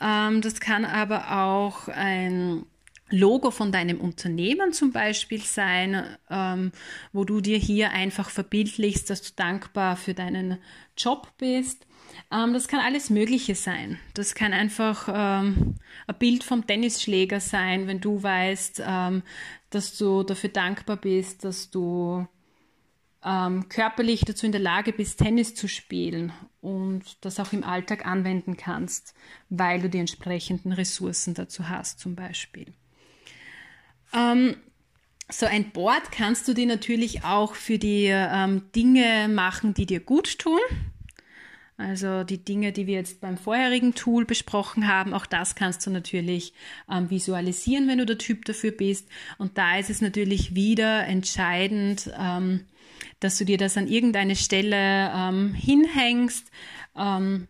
Ähm, 0.00 0.40
das 0.40 0.60
kann 0.60 0.84
aber 0.84 1.42
auch 1.42 1.88
ein 1.88 2.64
Logo 3.10 3.50
von 3.50 3.72
deinem 3.72 4.00
Unternehmen 4.00 4.72
zum 4.72 4.92
Beispiel 4.92 5.42
sein, 5.42 6.16
ähm, 6.30 6.70
wo 7.12 7.24
du 7.24 7.40
dir 7.40 7.58
hier 7.58 7.90
einfach 7.90 8.30
verbildlichst, 8.30 9.10
dass 9.10 9.22
du 9.22 9.30
dankbar 9.34 9.96
für 9.96 10.14
deinen 10.14 10.58
Job 10.96 11.32
bist. 11.36 11.86
Ähm, 12.30 12.52
das 12.52 12.68
kann 12.68 12.78
alles 12.78 13.10
Mögliche 13.10 13.56
sein. 13.56 13.98
Das 14.14 14.36
kann 14.36 14.52
einfach 14.52 15.08
ähm, 15.12 15.74
ein 16.06 16.18
Bild 16.20 16.44
vom 16.44 16.64
Tennisschläger 16.64 17.40
sein, 17.40 17.88
wenn 17.88 18.00
du 18.00 18.22
weißt, 18.22 18.82
ähm, 18.86 19.24
dass 19.70 19.98
du 19.98 20.22
dafür 20.22 20.50
dankbar 20.50 20.96
bist, 20.96 21.44
dass 21.44 21.70
du 21.70 22.28
ähm, 23.24 23.68
körperlich 23.68 24.24
dazu 24.24 24.46
in 24.46 24.52
der 24.52 24.60
Lage 24.60 24.92
bist, 24.92 25.18
Tennis 25.18 25.54
zu 25.54 25.68
spielen 25.68 26.32
und 26.60 27.02
das 27.20 27.38
auch 27.38 27.52
im 27.52 27.64
Alltag 27.64 28.06
anwenden 28.06 28.56
kannst, 28.56 29.14
weil 29.48 29.80
du 29.80 29.90
die 29.90 29.98
entsprechenden 29.98 30.72
Ressourcen 30.72 31.34
dazu 31.34 31.68
hast, 31.68 32.00
zum 32.00 32.14
Beispiel. 32.14 32.72
Ähm, 34.14 34.56
so 35.28 35.46
ein 35.46 35.70
Board 35.70 36.10
kannst 36.10 36.48
du 36.48 36.54
dir 36.54 36.66
natürlich 36.66 37.24
auch 37.24 37.54
für 37.54 37.78
die 37.78 38.06
ähm, 38.06 38.62
Dinge 38.74 39.28
machen, 39.28 39.74
die 39.74 39.86
dir 39.86 40.00
gut 40.00 40.38
tun. 40.38 40.58
Also 41.76 42.24
die 42.24 42.44
Dinge, 42.44 42.72
die 42.72 42.86
wir 42.86 42.96
jetzt 42.96 43.22
beim 43.22 43.38
vorherigen 43.38 43.94
Tool 43.94 44.26
besprochen 44.26 44.86
haben, 44.86 45.14
auch 45.14 45.24
das 45.24 45.54
kannst 45.54 45.86
du 45.86 45.90
natürlich 45.90 46.52
ähm, 46.90 47.08
visualisieren, 47.08 47.88
wenn 47.88 47.98
du 47.98 48.04
der 48.04 48.18
Typ 48.18 48.44
dafür 48.44 48.72
bist. 48.72 49.08
Und 49.38 49.56
da 49.56 49.78
ist 49.78 49.88
es 49.88 50.02
natürlich 50.02 50.54
wieder 50.54 51.06
entscheidend, 51.06 52.10
ähm, 52.18 52.66
dass 53.20 53.38
du 53.38 53.44
dir 53.44 53.58
das 53.58 53.76
an 53.76 53.86
irgendeine 53.86 54.36
Stelle 54.36 55.12
ähm, 55.14 55.54
hinhängst, 55.54 56.50
ähm, 56.96 57.48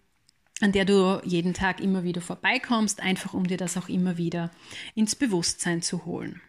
an 0.61 0.73
der 0.73 0.85
du 0.85 1.21
jeden 1.25 1.55
Tag 1.55 1.81
immer 1.81 2.05
wieder 2.05 2.21
vorbeikommst, 2.21 3.01
einfach 3.01 3.33
um 3.33 3.47
dir 3.47 3.57
das 3.57 3.77
auch 3.77 3.89
immer 3.89 4.19
wieder 4.19 4.51
ins 4.95 5.15
Bewusstsein 5.15 5.81
zu 5.81 6.05
holen. 6.05 6.41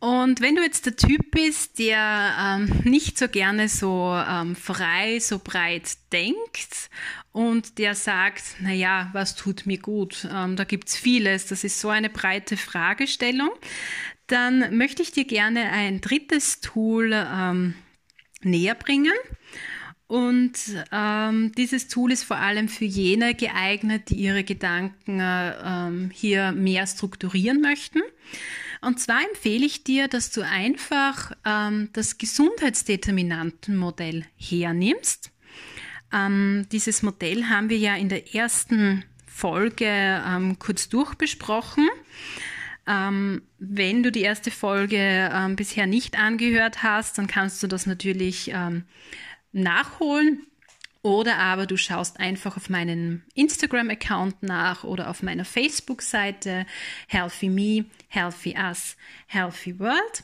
Und 0.00 0.40
wenn 0.40 0.56
du 0.56 0.62
jetzt 0.62 0.86
der 0.86 0.96
Typ 0.96 1.30
bist, 1.30 1.78
der 1.78 2.34
ähm, 2.40 2.80
nicht 2.84 3.18
so 3.18 3.28
gerne 3.28 3.68
so 3.68 4.14
ähm, 4.26 4.56
frei, 4.56 5.18
so 5.20 5.38
breit 5.38 5.98
denkt 6.10 6.88
und 7.32 7.76
der 7.76 7.94
sagt, 7.94 8.56
naja, 8.60 9.10
was 9.12 9.36
tut 9.36 9.66
mir 9.66 9.78
gut? 9.78 10.26
Ähm, 10.32 10.56
da 10.56 10.64
gibt's 10.64 10.96
vieles, 10.96 11.46
das 11.46 11.64
ist 11.64 11.80
so 11.80 11.90
eine 11.90 12.08
breite 12.08 12.56
Fragestellung, 12.56 13.50
dann 14.26 14.74
möchte 14.74 15.02
ich 15.02 15.12
dir 15.12 15.26
gerne 15.26 15.70
ein 15.70 16.00
drittes 16.00 16.60
Tool 16.62 17.12
ähm, 17.12 17.74
näher 18.42 18.74
bringen. 18.74 19.14
Und 20.06 20.52
ähm, 20.90 21.52
dieses 21.56 21.86
Tool 21.86 22.10
ist 22.10 22.24
vor 22.24 22.38
allem 22.38 22.68
für 22.68 22.84
jene 22.84 23.34
geeignet, 23.34 24.10
die 24.10 24.16
ihre 24.16 24.42
Gedanken 24.42 25.20
äh, 25.20 25.54
ähm, 25.62 26.10
hier 26.12 26.50
mehr 26.50 26.88
strukturieren 26.88 27.60
möchten. 27.60 28.00
Und 28.80 28.98
zwar 28.98 29.20
empfehle 29.28 29.64
ich 29.64 29.84
dir, 29.84 30.08
dass 30.08 30.32
du 30.32 30.42
einfach 30.42 31.30
ähm, 31.44 31.90
das 31.92 32.18
Gesundheitsdeterminantenmodell 32.18 34.24
hernimmst. 34.36 35.30
Ähm, 36.12 36.66
dieses 36.72 37.02
Modell 37.02 37.44
haben 37.44 37.68
wir 37.68 37.78
ja 37.78 37.94
in 37.94 38.08
der 38.08 38.34
ersten 38.34 39.04
Folge 39.26 39.86
ähm, 39.86 40.58
kurz 40.58 40.88
durchbesprochen. 40.88 41.88
Ähm, 42.86 43.42
wenn 43.58 44.02
du 44.02 44.10
die 44.10 44.22
erste 44.22 44.50
Folge 44.50 45.30
ähm, 45.32 45.56
bisher 45.56 45.86
nicht 45.86 46.18
angehört 46.18 46.82
hast, 46.82 47.18
dann 47.18 47.26
kannst 47.26 47.62
du 47.62 47.66
das 47.66 47.86
natürlich 47.86 48.50
ähm, 48.52 48.84
nachholen. 49.52 50.46
Oder 51.02 51.38
aber 51.38 51.64
du 51.64 51.78
schaust 51.78 52.20
einfach 52.20 52.58
auf 52.58 52.68
meinen 52.68 53.24
Instagram-Account 53.34 54.42
nach 54.42 54.84
oder 54.84 55.08
auf 55.08 55.22
meiner 55.22 55.46
Facebook-Seite 55.46 56.66
Healthy 57.08 57.48
Me, 57.48 57.84
Healthy 58.08 58.54
Us, 58.58 58.96
Healthy 59.26 59.78
World. 59.78 60.22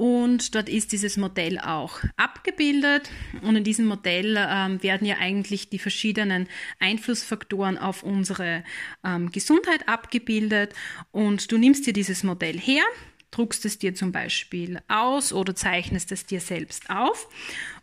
Und 0.00 0.54
dort 0.54 0.70
ist 0.70 0.92
dieses 0.92 1.18
Modell 1.18 1.58
auch 1.58 2.00
abgebildet. 2.16 3.10
Und 3.42 3.56
in 3.56 3.64
diesem 3.64 3.84
Modell 3.84 4.34
ähm, 4.38 4.82
werden 4.82 5.06
ja 5.06 5.18
eigentlich 5.18 5.68
die 5.68 5.78
verschiedenen 5.78 6.48
Einflussfaktoren 6.78 7.76
auf 7.76 8.02
unsere 8.02 8.64
ähm, 9.04 9.30
Gesundheit 9.30 9.86
abgebildet. 9.90 10.72
Und 11.10 11.52
du 11.52 11.58
nimmst 11.58 11.86
dir 11.86 11.92
dieses 11.92 12.22
Modell 12.22 12.58
her, 12.58 12.82
druckst 13.30 13.66
es 13.66 13.78
dir 13.78 13.94
zum 13.94 14.10
Beispiel 14.10 14.80
aus 14.88 15.34
oder 15.34 15.54
zeichnest 15.54 16.12
es 16.12 16.24
dir 16.24 16.40
selbst 16.40 16.88
auf 16.88 17.28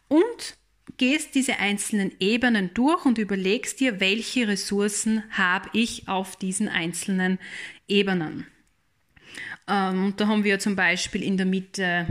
und 0.08 0.58
gehst 0.98 1.36
diese 1.36 1.60
einzelnen 1.60 2.12
Ebenen 2.20 2.72
durch 2.74 3.06
und 3.06 3.20
überlegst 3.20 3.80
dir, 3.80 4.00
welche 4.00 4.48
Ressourcen 4.48 5.22
habe 5.30 5.70
ich 5.74 6.08
auf 6.08 6.36
diesen 6.36 6.68
einzelnen 6.68 7.38
Ebenen. 7.88 8.48
Ähm, 9.68 10.14
da 10.16 10.28
haben 10.28 10.44
wir 10.44 10.60
zum 10.60 10.76
Beispiel 10.76 11.24
in 11.24 11.38
der 11.38 11.46
Mitte 11.46 12.08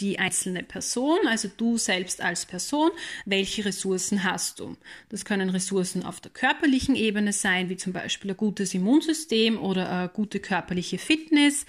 die 0.00 0.18
einzelne 0.18 0.62
Person, 0.62 1.18
also 1.26 1.48
du 1.56 1.78
selbst 1.78 2.20
als 2.20 2.46
Person, 2.46 2.90
welche 3.24 3.64
Ressourcen 3.64 4.24
hast 4.24 4.58
du? 4.58 4.76
Das 5.08 5.24
können 5.24 5.50
Ressourcen 5.50 6.04
auf 6.04 6.20
der 6.20 6.32
körperlichen 6.32 6.96
Ebene 6.96 7.32
sein, 7.32 7.68
wie 7.68 7.76
zum 7.76 7.92
Beispiel 7.92 8.32
ein 8.32 8.36
gutes 8.36 8.74
Immunsystem 8.74 9.58
oder 9.58 9.90
eine 9.90 10.08
gute 10.08 10.40
körperliche 10.40 10.98
Fitness. 10.98 11.64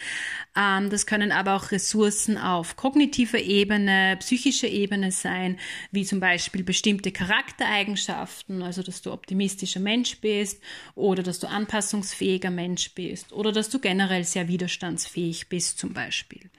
Ähm, 0.56 0.90
das 0.90 1.06
können 1.06 1.32
aber 1.32 1.56
auch 1.56 1.72
Ressourcen 1.72 2.38
auf 2.38 2.76
kognitiver 2.76 3.40
Ebene, 3.40 4.18
psychischer 4.20 4.68
Ebene 4.68 5.12
sein, 5.12 5.60
wie 5.92 6.06
zum 6.06 6.20
Beispiel 6.20 6.64
bestimmte 6.64 7.12
Charaktereigenschaften, 7.12 8.64
also 8.64 8.82
dass 8.82 9.02
du 9.02 9.12
optimistischer 9.12 9.80
Mensch 9.80 10.20
bist 10.20 10.62
oder 10.96 11.22
dass 11.22 11.40
du 11.40 11.48
anpassungsfähiger 11.48 12.50
Mensch 12.50 12.94
bist 12.96 13.34
oder 13.34 13.52
dass 13.52 13.70
du 13.70 13.80
generell 13.80 14.24
sehr 14.24 14.48
widerstandsfähig 14.48 15.48
bist 15.48 15.78
zum 15.78 15.94
Beispiel. 15.94 16.50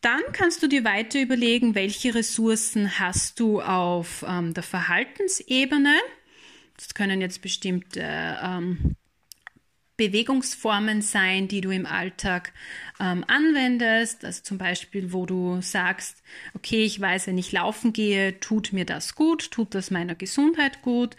Dann 0.00 0.20
kannst 0.32 0.62
du 0.62 0.68
dir 0.68 0.84
weiter 0.84 1.20
überlegen, 1.20 1.74
welche 1.74 2.14
Ressourcen 2.14 2.98
hast 2.98 3.40
du 3.40 3.60
auf 3.60 4.24
ähm, 4.26 4.54
der 4.54 4.62
Verhaltensebene. 4.62 5.94
Das 6.76 6.94
können 6.94 7.20
jetzt 7.20 7.42
bestimmte 7.42 8.02
ähm, 8.40 8.96
Bewegungsformen 9.98 11.02
sein, 11.02 11.48
die 11.48 11.60
du 11.60 11.70
im 11.70 11.84
Alltag 11.84 12.52
ähm, 13.00 13.24
anwendest. 13.26 14.24
Also 14.24 14.44
zum 14.44 14.56
Beispiel, 14.56 15.12
wo 15.12 15.26
du 15.26 15.60
sagst, 15.60 16.22
okay, 16.54 16.84
ich 16.84 17.00
weiß, 17.00 17.26
wenn 17.26 17.36
ich 17.36 17.50
laufen 17.50 17.92
gehe, 17.92 18.38
tut 18.38 18.72
mir 18.72 18.84
das 18.84 19.16
gut, 19.16 19.50
tut 19.50 19.74
das 19.74 19.90
meiner 19.90 20.14
Gesundheit 20.14 20.82
gut. 20.82 21.16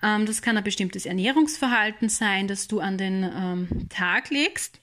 Ähm, 0.00 0.26
das 0.26 0.42
kann 0.42 0.56
ein 0.56 0.62
bestimmtes 0.62 1.06
Ernährungsverhalten 1.06 2.08
sein, 2.08 2.46
das 2.46 2.68
du 2.68 2.78
an 2.78 2.96
den 2.96 3.24
ähm, 3.24 3.88
Tag 3.88 4.30
legst. 4.30 4.80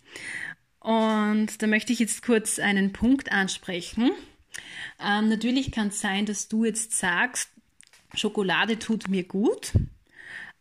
Und 0.87 1.61
da 1.61 1.67
möchte 1.67 1.91
ich 1.91 1.99
jetzt 1.99 2.23
kurz 2.23 2.59
einen 2.59 2.93
Punkt 2.93 3.29
ansprechen. 3.29 4.09
Ähm, 5.05 5.27
natürlich 5.27 5.69
kann 5.73 5.89
es 5.89 5.99
sein, 5.99 6.25
dass 6.25 6.47
du 6.47 6.63
jetzt 6.63 6.93
sagst, 6.93 7.49
Schokolade 8.13 8.79
tut 8.79 9.09
mir 9.09 9.25
gut. 9.25 9.73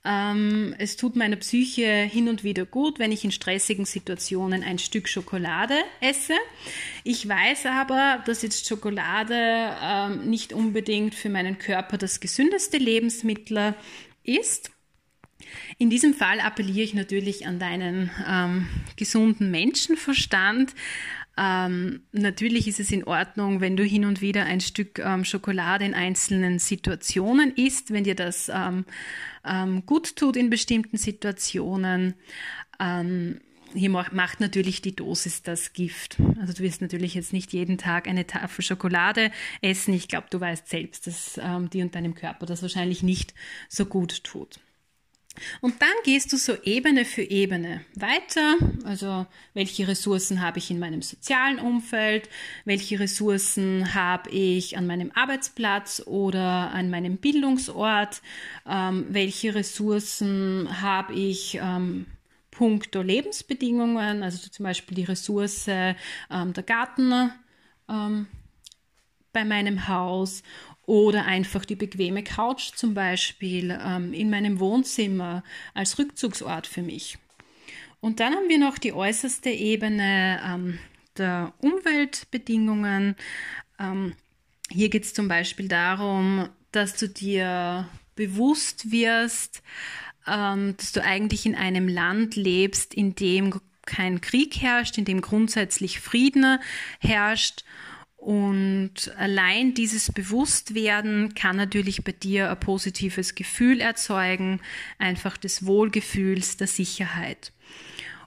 Ähm, 0.04 0.74
es 0.78 0.96
tut 0.96 1.14
meiner 1.14 1.36
Psyche 1.36 1.86
hin 1.86 2.28
und 2.28 2.42
wieder 2.42 2.66
gut, 2.66 2.98
wenn 2.98 3.12
ich 3.12 3.24
in 3.24 3.30
stressigen 3.30 3.84
Situationen 3.84 4.64
ein 4.64 4.80
Stück 4.80 5.08
Schokolade 5.08 5.76
esse. 6.00 6.34
Ich 7.04 7.28
weiß 7.28 7.66
aber, 7.66 8.24
dass 8.26 8.42
jetzt 8.42 8.66
Schokolade 8.66 9.76
ähm, 9.80 10.28
nicht 10.28 10.52
unbedingt 10.52 11.14
für 11.14 11.28
meinen 11.28 11.58
Körper 11.58 11.98
das 11.98 12.18
gesündeste 12.18 12.78
Lebensmittel 12.78 13.76
ist. 14.24 14.72
In 15.78 15.90
diesem 15.90 16.14
Fall 16.14 16.40
appelliere 16.40 16.84
ich 16.84 16.94
natürlich 16.94 17.46
an 17.46 17.58
deinen 17.58 18.10
ähm, 18.28 18.68
gesunden 18.96 19.50
Menschenverstand. 19.50 20.74
Ähm, 21.38 22.00
natürlich 22.12 22.66
ist 22.66 22.80
es 22.80 22.90
in 22.90 23.04
Ordnung, 23.04 23.60
wenn 23.60 23.76
du 23.76 23.84
hin 23.84 24.06
und 24.06 24.22
wieder 24.22 24.44
ein 24.44 24.60
Stück 24.60 24.98
ähm, 24.98 25.24
Schokolade 25.24 25.84
in 25.84 25.92
einzelnen 25.92 26.58
Situationen 26.58 27.52
isst, 27.54 27.92
wenn 27.92 28.04
dir 28.04 28.14
das 28.14 28.48
ähm, 28.48 28.86
ähm 29.44 29.84
gut 29.84 30.16
tut 30.16 30.36
in 30.36 30.48
bestimmten 30.48 30.96
Situationen. 30.96 32.14
Ähm, 32.80 33.40
hier 33.74 33.90
macht 33.90 34.40
natürlich 34.40 34.80
die 34.80 34.96
Dosis 34.96 35.42
das 35.42 35.74
Gift. 35.74 36.16
Also 36.40 36.54
du 36.54 36.60
wirst 36.60 36.80
natürlich 36.80 37.14
jetzt 37.14 37.34
nicht 37.34 37.52
jeden 37.52 37.76
Tag 37.76 38.08
eine 38.08 38.26
Tafel 38.26 38.64
Schokolade 38.64 39.30
essen. 39.60 39.92
Ich 39.92 40.08
glaube, 40.08 40.28
du 40.30 40.40
weißt 40.40 40.68
selbst, 40.68 41.06
dass 41.06 41.34
dir 41.34 41.84
und 41.84 41.94
deinem 41.94 42.14
Körper 42.14 42.46
das 42.46 42.62
wahrscheinlich 42.62 43.02
nicht 43.02 43.34
so 43.68 43.84
gut 43.84 44.24
tut. 44.24 44.60
Und 45.60 45.80
dann 45.80 45.94
gehst 46.04 46.32
du 46.32 46.36
so 46.36 46.54
Ebene 46.62 47.04
für 47.04 47.22
Ebene 47.22 47.82
weiter. 47.94 48.56
Also 48.84 49.26
welche 49.54 49.88
Ressourcen 49.88 50.40
habe 50.40 50.58
ich 50.58 50.70
in 50.70 50.78
meinem 50.78 51.02
sozialen 51.02 51.58
Umfeld? 51.58 52.28
Welche 52.64 53.00
Ressourcen 53.00 53.94
habe 53.94 54.30
ich 54.30 54.76
an 54.76 54.86
meinem 54.86 55.10
Arbeitsplatz 55.14 56.02
oder 56.06 56.70
an 56.72 56.90
meinem 56.90 57.16
Bildungsort? 57.16 58.22
Ähm, 58.66 59.06
welche 59.10 59.54
Ressourcen 59.54 60.80
habe 60.82 61.14
ich 61.14 61.58
ähm, 61.62 62.06
puncto 62.50 63.02
Lebensbedingungen? 63.02 64.22
Also 64.22 64.48
zum 64.48 64.64
Beispiel 64.64 64.96
die 64.96 65.04
Ressource 65.04 65.66
ähm, 65.68 66.52
der 66.52 66.62
Garten 66.62 67.30
ähm, 67.88 68.26
bei 69.32 69.44
meinem 69.44 69.86
Haus 69.86 70.42
oder 70.86 71.26
einfach 71.26 71.64
die 71.64 71.74
bequeme 71.74 72.22
Couch 72.22 72.72
zum 72.74 72.94
Beispiel 72.94 73.76
ähm, 73.84 74.12
in 74.12 74.30
meinem 74.30 74.60
Wohnzimmer 74.60 75.42
als 75.74 75.98
Rückzugsort 75.98 76.66
für 76.66 76.82
mich. 76.82 77.18
Und 78.00 78.20
dann 78.20 78.34
haben 78.34 78.48
wir 78.48 78.58
noch 78.58 78.78
die 78.78 78.92
äußerste 78.92 79.50
Ebene 79.50 80.40
ähm, 80.46 80.78
der 81.18 81.52
Umweltbedingungen. 81.58 83.16
Ähm, 83.80 84.14
hier 84.70 84.88
geht 84.88 85.04
es 85.04 85.14
zum 85.14 85.26
Beispiel 85.28 85.66
darum, 85.68 86.48
dass 86.70 86.96
du 86.96 87.08
dir 87.08 87.88
bewusst 88.14 88.92
wirst, 88.92 89.62
ähm, 90.26 90.76
dass 90.76 90.92
du 90.92 91.02
eigentlich 91.02 91.46
in 91.46 91.56
einem 91.56 91.88
Land 91.88 92.36
lebst, 92.36 92.94
in 92.94 93.14
dem 93.14 93.60
kein 93.86 94.20
Krieg 94.20 94.60
herrscht, 94.60 94.98
in 94.98 95.04
dem 95.04 95.20
grundsätzlich 95.20 96.00
Frieden 96.00 96.58
herrscht 97.00 97.64
und 98.26 99.12
allein 99.18 99.74
dieses 99.74 100.10
Bewusstwerden 100.10 101.36
kann 101.36 101.54
natürlich 101.54 102.02
bei 102.02 102.10
dir 102.10 102.50
ein 102.50 102.58
positives 102.58 103.36
Gefühl 103.36 103.80
erzeugen, 103.80 104.60
einfach 104.98 105.36
des 105.36 105.64
Wohlgefühls, 105.64 106.56
der 106.56 106.66
Sicherheit. 106.66 107.52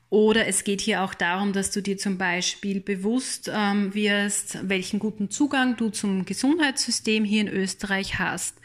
Oder 0.10 0.48
es 0.48 0.64
geht 0.64 0.80
hier 0.80 1.04
auch 1.04 1.14
darum, 1.14 1.52
dass 1.52 1.72
du 1.72 1.82
dir 1.82 1.98
zum 1.98 2.18
Beispiel 2.18 2.80
bewusst 2.80 3.52
ähm, 3.54 3.94
wirst, 3.94 4.70
welchen 4.70 5.00
guten 5.00 5.32
Zugang 5.32 5.76
du 5.76 5.90
zum 5.90 6.24
Gesundheitssystem 6.24 7.26
hier 7.26 7.42
in 7.42 7.50
Österreich 7.50 8.20
hast. 8.20 8.56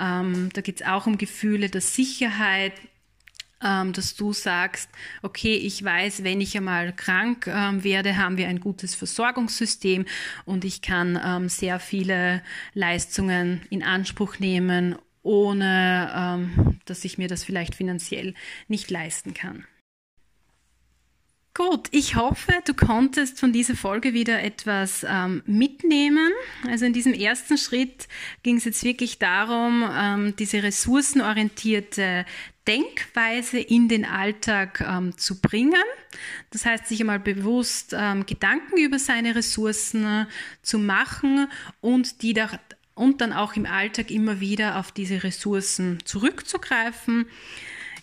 Ähm, 0.00 0.48
da 0.54 0.60
geht 0.60 0.80
es 0.80 0.86
auch 0.88 1.06
um 1.06 1.18
Gefühle 1.18 1.70
der 1.70 1.82
Sicherheit, 1.82 2.72
dass 3.92 4.14
du 4.14 4.32
sagst, 4.32 4.90
okay, 5.22 5.54
ich 5.56 5.82
weiß, 5.82 6.22
wenn 6.22 6.40
ich 6.40 6.56
einmal 6.56 6.92
krank 6.94 7.46
ähm, 7.46 7.82
werde, 7.82 8.16
haben 8.16 8.36
wir 8.36 8.48
ein 8.48 8.60
gutes 8.60 8.94
Versorgungssystem 8.94 10.04
und 10.44 10.64
ich 10.64 10.82
kann 10.82 11.18
ähm, 11.24 11.48
sehr 11.48 11.80
viele 11.80 12.42
Leistungen 12.74 13.62
in 13.70 13.82
Anspruch 13.82 14.38
nehmen, 14.38 14.96
ohne 15.22 16.74
dass 16.84 17.04
ich 17.06 17.16
mir 17.16 17.28
das 17.28 17.44
vielleicht 17.44 17.74
finanziell 17.74 18.34
nicht 18.68 18.90
leisten 18.90 19.32
kann. 19.32 19.64
Gut, 21.56 21.86
ich 21.92 22.16
hoffe, 22.16 22.52
du 22.64 22.74
konntest 22.74 23.38
von 23.38 23.52
dieser 23.52 23.76
Folge 23.76 24.12
wieder 24.12 24.42
etwas 24.42 25.06
ähm, 25.08 25.40
mitnehmen. 25.46 26.32
Also 26.68 26.84
in 26.84 26.92
diesem 26.92 27.12
ersten 27.12 27.58
Schritt 27.58 28.08
ging 28.42 28.56
es 28.56 28.64
jetzt 28.64 28.82
wirklich 28.82 29.20
darum, 29.20 29.88
ähm, 29.88 30.34
diese 30.36 30.64
ressourcenorientierte 30.64 32.26
Denkweise 32.66 33.60
in 33.60 33.88
den 33.88 34.04
Alltag 34.04 34.80
ähm, 34.80 35.16
zu 35.16 35.40
bringen. 35.40 35.84
Das 36.50 36.66
heißt, 36.66 36.88
sich 36.88 36.98
einmal 36.98 37.20
bewusst 37.20 37.94
ähm, 37.96 38.26
Gedanken 38.26 38.76
über 38.78 38.98
seine 38.98 39.36
Ressourcen 39.36 40.04
äh, 40.04 40.26
zu 40.62 40.80
machen 40.80 41.46
und 41.80 42.22
die 42.22 42.32
da, 42.32 42.50
und 42.96 43.20
dann 43.20 43.32
auch 43.32 43.54
im 43.54 43.66
Alltag 43.66 44.10
immer 44.10 44.40
wieder 44.40 44.80
auf 44.80 44.90
diese 44.90 45.22
Ressourcen 45.22 46.00
zurückzugreifen. 46.04 47.26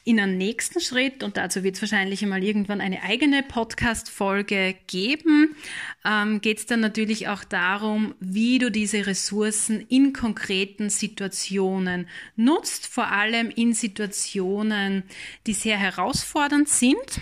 In 0.04 0.20
einem 0.20 0.36
nächsten 0.38 0.82
Schritt, 0.82 1.22
und 1.22 1.38
dazu 1.38 1.64
wird 1.64 1.76
es 1.76 1.82
wahrscheinlich 1.82 2.24
einmal 2.24 2.44
irgendwann 2.44 2.82
eine 2.82 3.04
eigene 3.04 3.44
Podcast-Folge 3.44 4.76
geben, 4.88 5.56
ähm, 6.04 6.42
geht 6.42 6.58
es 6.58 6.66
dann 6.66 6.80
natürlich 6.80 7.28
auch 7.28 7.44
darum, 7.44 8.16
wie 8.20 8.58
du 8.58 8.72
diese 8.72 9.06
Ressourcen 9.06 9.86
in 9.90 10.12
konkreten 10.12 10.90
Situationen 10.90 12.08
nutzt, 12.36 12.88
vor 12.88 13.12
allem 13.12 13.52
in 13.52 13.74
Situationen, 13.76 15.04
die 15.46 15.54
sehr 15.54 15.78
herausfordernd 15.78 16.68
sind. 16.68 17.22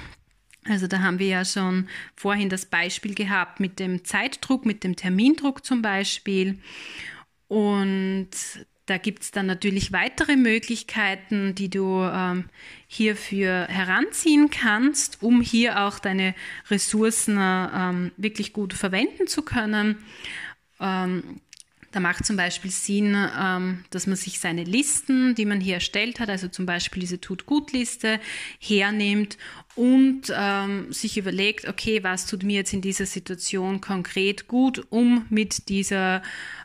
Also 0.63 0.87
da 0.87 0.99
haben 1.01 1.19
wir 1.19 1.27
ja 1.27 1.43
schon 1.43 1.89
vorhin 2.15 2.47
das 2.47 2.65
Beispiel 2.65 3.13
gehabt 3.13 3.59
mit 3.59 3.79
dem 3.79 4.05
Zeitdruck, 4.05 4.65
mit 4.65 4.85
dem 4.85 4.95
Termindruck 4.95 5.65
zum 5.65 5.81
Beispiel. 5.81 6.59
Und 7.49 8.29
da 8.89 8.97
gibt 8.97 9.23
es 9.23 9.31
dann 9.31 9.45
natürlich 9.45 9.91
weitere 9.91 10.35
Möglichkeiten, 10.35 11.53
die 11.53 11.69
du 11.69 12.01
ähm, 12.01 12.45
hierfür 12.87 13.67
heranziehen 13.67 14.49
kannst, 14.49 15.21
um 15.21 15.41
hier 15.41 15.81
auch 15.83 15.99
deine 15.99 16.33
Ressourcen 16.69 17.37
ähm, 17.39 18.11
wirklich 18.17 18.51
gut 18.51 18.73
verwenden 18.73 19.27
zu 19.27 19.43
können. 19.43 19.97
Ähm, 20.79 21.39
da 21.91 21.99
macht 21.99 22.25
zum 22.25 22.35
Beispiel 22.35 22.71
Sinn, 22.71 23.15
ähm, 23.39 23.83
dass 23.89 24.07
man 24.07 24.15
sich 24.15 24.39
seine 24.39 24.63
Listen, 24.63 25.33
die 25.35 25.45
man 25.45 25.59
hier 25.59 25.75
erstellt 25.75 26.19
hat, 26.19 26.29
also 26.29 26.47
zum 26.47 26.65
Beispiel 26.65 27.01
diese 27.01 27.19
Tut-Gut-Liste, 27.19 28.19
hernimmt 28.59 29.37
und 29.79 30.23
ähm, 30.35 30.91
sich 30.91 31.17
überlegt, 31.17 31.65
okay, 31.65 32.03
was 32.03 32.25
tut 32.25 32.43
mir 32.43 32.57
jetzt 32.57 32.73
in 32.73 32.81
dieser 32.81 33.05
Situation 33.05 33.79
konkret 33.79 34.49
gut, 34.49 34.85
um 34.89 35.25
mit 35.29 35.69
dieser 35.69 36.21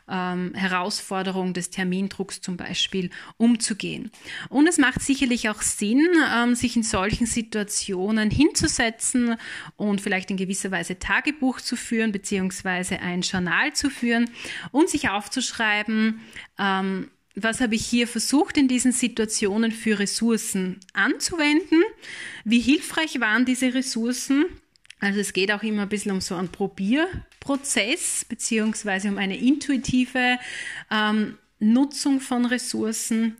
ähm, 0.09 0.53
Herausforderung 0.53 1.53
des 1.53 1.69
Termindrucks 1.69 2.41
zum 2.41 2.57
Beispiel 2.57 3.09
umzugehen. 3.37 4.11
Und 4.49 4.67
es 4.67 4.77
macht 4.77 5.01
sicherlich 5.01 5.47
auch 5.47 5.61
Sinn, 5.61 6.05
ähm, 6.35 6.55
sich 6.55 6.75
in 6.75 6.83
solchen 6.83 7.25
Situationen 7.25 8.29
hinzusetzen 8.29 9.37
und 9.77 10.01
vielleicht 10.01 10.29
in 10.29 10.35
gewisser 10.35 10.71
Weise 10.71 10.99
Tagebuch 10.99 11.61
zu 11.61 11.77
führen, 11.77 12.11
beziehungsweise 12.11 12.99
ein 12.99 13.21
Journal 13.21 13.71
zu 13.71 13.89
führen 13.89 14.29
und 14.71 14.89
sich 14.89 15.07
aufzuschreiben, 15.07 16.19
ähm, 16.59 17.11
was 17.35 17.59
habe 17.59 17.75
ich 17.75 17.85
hier 17.85 18.07
versucht 18.07 18.57
in 18.57 18.67
diesen 18.67 18.91
Situationen 18.91 19.71
für 19.71 19.99
Ressourcen 19.99 20.79
anzuwenden? 20.93 21.83
Wie 22.43 22.59
hilfreich 22.59 23.19
waren 23.19 23.45
diese 23.45 23.73
Ressourcen? 23.73 24.45
Also 24.99 25.19
es 25.19 25.33
geht 25.33 25.51
auch 25.51 25.61
immer 25.61 25.83
ein 25.83 25.89
bisschen 25.89 26.13
um 26.13 26.21
so 26.21 26.35
einen 26.35 26.49
Probierprozess 26.49 28.25
beziehungsweise 28.25 29.09
um 29.09 29.17
eine 29.17 29.37
intuitive 29.37 30.37
ähm, 30.89 31.37
Nutzung 31.59 32.21
von 32.21 32.45
Ressourcen. 32.45 33.37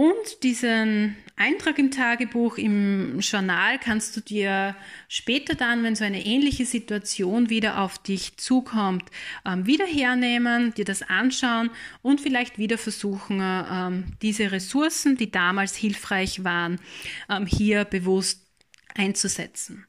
Und 0.00 0.44
diesen 0.44 1.14
Eintrag 1.36 1.78
im 1.78 1.90
Tagebuch, 1.90 2.56
im 2.56 3.20
Journal 3.20 3.78
kannst 3.78 4.16
du 4.16 4.22
dir 4.22 4.74
später 5.08 5.54
dann, 5.54 5.82
wenn 5.82 5.94
so 5.94 6.04
eine 6.04 6.24
ähnliche 6.24 6.64
Situation 6.64 7.50
wieder 7.50 7.82
auf 7.82 7.98
dich 7.98 8.38
zukommt, 8.38 9.04
ähm, 9.44 9.66
wieder 9.66 9.84
hernehmen, 9.84 10.72
dir 10.72 10.86
das 10.86 11.02
anschauen 11.02 11.68
und 12.00 12.22
vielleicht 12.22 12.56
wieder 12.56 12.78
versuchen, 12.78 13.42
ähm, 13.42 14.04
diese 14.22 14.52
Ressourcen, 14.52 15.18
die 15.18 15.30
damals 15.30 15.76
hilfreich 15.76 16.44
waren, 16.44 16.80
ähm, 17.28 17.44
hier 17.44 17.84
bewusst 17.84 18.46
einzusetzen. 18.94 19.84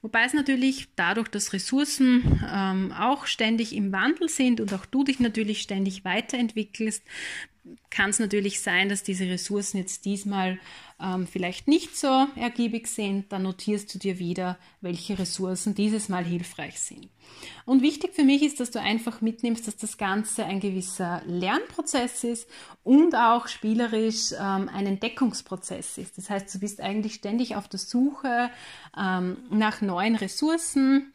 Wobei 0.00 0.24
es 0.24 0.32
natürlich 0.32 0.86
dadurch, 0.94 1.26
dass 1.26 1.52
Ressourcen 1.52 2.40
ähm, 2.48 2.92
auch 2.92 3.26
ständig 3.26 3.74
im 3.74 3.90
Wandel 3.90 4.28
sind 4.28 4.60
und 4.60 4.72
auch 4.72 4.86
du 4.86 5.02
dich 5.02 5.18
natürlich 5.18 5.60
ständig 5.60 6.04
weiterentwickelst, 6.04 7.02
kann 7.90 8.10
es 8.10 8.18
natürlich 8.18 8.60
sein, 8.60 8.88
dass 8.88 9.02
diese 9.02 9.26
Ressourcen 9.26 9.78
jetzt 9.78 10.04
diesmal 10.04 10.58
ähm, 11.00 11.26
vielleicht 11.26 11.68
nicht 11.68 11.96
so 11.96 12.26
ergiebig 12.36 12.86
sind. 12.86 13.32
Dann 13.32 13.42
notierst 13.42 13.94
du 13.94 13.98
dir 13.98 14.18
wieder, 14.18 14.58
welche 14.80 15.18
Ressourcen 15.18 15.74
dieses 15.74 16.08
Mal 16.08 16.24
hilfreich 16.24 16.78
sind. 16.80 17.08
Und 17.64 17.82
wichtig 17.82 18.14
für 18.14 18.24
mich 18.24 18.42
ist, 18.42 18.60
dass 18.60 18.70
du 18.70 18.80
einfach 18.80 19.20
mitnimmst, 19.20 19.66
dass 19.66 19.76
das 19.76 19.98
Ganze 19.98 20.44
ein 20.44 20.60
gewisser 20.60 21.22
Lernprozess 21.26 22.24
ist 22.24 22.48
und 22.84 23.14
auch 23.14 23.48
spielerisch 23.48 24.32
ähm, 24.32 24.68
ein 24.72 24.86
Entdeckungsprozess 24.86 25.98
ist. 25.98 26.16
Das 26.18 26.30
heißt, 26.30 26.54
du 26.54 26.60
bist 26.60 26.80
eigentlich 26.80 27.14
ständig 27.14 27.56
auf 27.56 27.68
der 27.68 27.80
Suche 27.80 28.50
ähm, 28.96 29.38
nach 29.50 29.80
neuen 29.80 30.14
Ressourcen, 30.14 31.12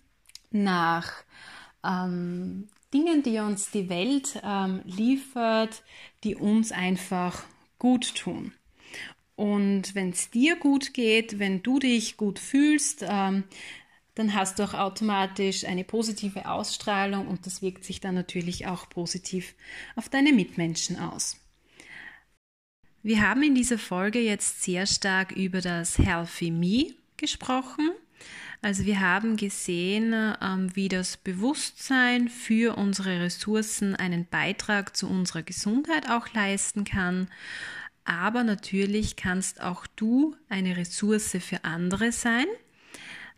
nach 0.51 1.11
ähm, 1.83 2.67
Dingen, 2.93 3.23
die 3.23 3.39
uns 3.39 3.71
die 3.71 3.89
Welt 3.89 4.39
ähm, 4.43 4.81
liefert, 4.83 5.83
die 6.23 6.35
uns 6.35 6.71
einfach 6.71 7.43
gut 7.79 8.15
tun. 8.15 8.53
Und 9.35 9.95
wenn 9.95 10.09
es 10.09 10.29
dir 10.29 10.55
gut 10.55 10.93
geht, 10.93 11.39
wenn 11.39 11.63
du 11.63 11.79
dich 11.79 12.17
gut 12.17 12.37
fühlst, 12.37 13.03
ähm, 13.07 13.43
dann 14.15 14.33
hast 14.33 14.59
du 14.59 14.63
auch 14.63 14.73
automatisch 14.73 15.63
eine 15.65 15.83
positive 15.83 16.49
Ausstrahlung 16.49 17.27
und 17.27 17.45
das 17.45 17.61
wirkt 17.61 17.83
sich 17.83 18.01
dann 18.01 18.13
natürlich 18.13 18.67
auch 18.67 18.89
positiv 18.89 19.55
auf 19.95 20.09
deine 20.09 20.33
Mitmenschen 20.33 20.99
aus. 20.99 21.37
Wir 23.03 23.27
haben 23.27 23.41
in 23.41 23.55
dieser 23.55 23.79
Folge 23.79 24.19
jetzt 24.19 24.61
sehr 24.61 24.85
stark 24.85 25.31
über 25.31 25.61
das 25.61 25.97
Healthy 25.97 26.51
Me 26.51 26.93
gesprochen. 27.17 27.89
Also 28.63 28.85
wir 28.85 28.99
haben 28.99 29.37
gesehen, 29.37 30.13
ähm, 30.39 30.75
wie 30.75 30.87
das 30.87 31.17
Bewusstsein 31.17 32.29
für 32.29 32.77
unsere 32.77 33.19
Ressourcen 33.19 33.95
einen 33.95 34.27
Beitrag 34.27 34.95
zu 34.95 35.09
unserer 35.09 35.41
Gesundheit 35.41 36.07
auch 36.09 36.31
leisten 36.33 36.83
kann. 36.83 37.27
Aber 38.05 38.43
natürlich 38.43 39.15
kannst 39.15 39.61
auch 39.61 39.87
du 39.95 40.35
eine 40.47 40.77
Ressource 40.77 41.37
für 41.39 41.63
andere 41.63 42.11
sein. 42.11 42.45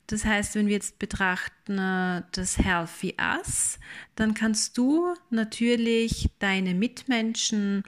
Das 0.08 0.26
heißt, 0.26 0.56
wenn 0.56 0.68
wir 0.68 0.74
jetzt 0.74 1.00
betrachten 1.00 1.78
äh, 1.78 2.24
das 2.34 2.58
Healthy 2.58 3.16
Us, 3.20 3.80
dann 4.16 4.34
kannst 4.34 4.78
du 4.78 5.14
natürlich 5.30 6.30
deine 6.40 6.74
Mitmenschen 6.74 7.84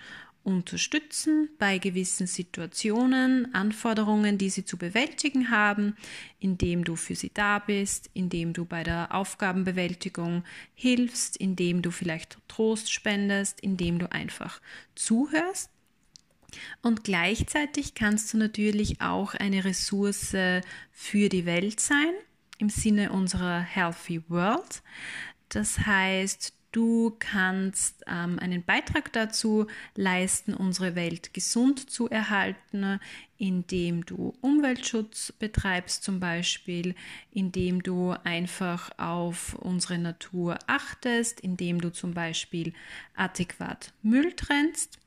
unterstützen 0.46 1.50
bei 1.58 1.80
gewissen 1.80 2.28
Situationen, 2.28 3.54
Anforderungen, 3.54 4.38
die 4.38 4.50
sie 4.50 4.64
zu 4.64 4.78
bewältigen 4.78 5.50
haben, 5.50 5.98
indem 6.40 6.84
du 6.84 6.96
für 6.96 7.16
sie 7.16 7.32
da 7.34 7.60
bist, 7.60 8.10
indem 8.14 8.54
du 8.54 8.64
bei 8.64 8.84
der 8.84 9.14
Aufgabenbewältigung 9.14 10.44
hilfst, 10.76 11.36
indem 11.36 11.82
du 11.82 11.90
vielleicht 11.90 12.38
Trost 12.48 12.94
spendest, 12.94 13.60
indem 13.60 13.98
du 13.98 14.12
einfach 14.12 14.62
zuhörst. 14.94 15.72
Und 16.82 17.04
gleichzeitig 17.04 17.96
kannst 17.96 18.32
du 18.34 18.38
natürlich 18.38 19.02
auch 19.02 19.34
eine 19.34 19.66
Ressource 19.66 20.36
für 20.92 21.30
die 21.30 21.46
Welt 21.46 21.80
sein, 21.80 22.14
im 22.60 22.70
Sinne 22.70 23.12
unserer 23.12 23.60
Healthy 23.60 24.22
World. 24.30 24.84
Das 25.50 25.80
heißt, 25.80 26.54
Du 26.76 27.16
kannst 27.20 28.04
ähm, 28.06 28.38
einen 28.38 28.62
Beitrag 28.62 29.14
dazu 29.14 29.66
leisten, 29.96 30.54
unsere 30.54 30.94
Welt 30.96 31.34
gesund 31.34 31.90
zu 31.90 32.10
erhalten, 32.10 33.00
indem 33.38 34.06
du 34.06 34.34
Umweltschutz 34.42 35.32
betreibst 35.32 36.04
zum 36.04 36.20
Beispiel, 36.20 36.94
indem 37.32 37.82
du 37.82 38.12
einfach 38.26 38.92
auf 38.98 39.54
unsere 39.54 39.98
Natur 39.98 40.60
achtest, 40.68 41.40
indem 41.40 41.80
du 41.80 41.94
zum 41.94 42.14
Beispiel 42.14 42.74
adäquat 43.16 43.94
Müll 44.02 44.34
trennst. 44.34 45.00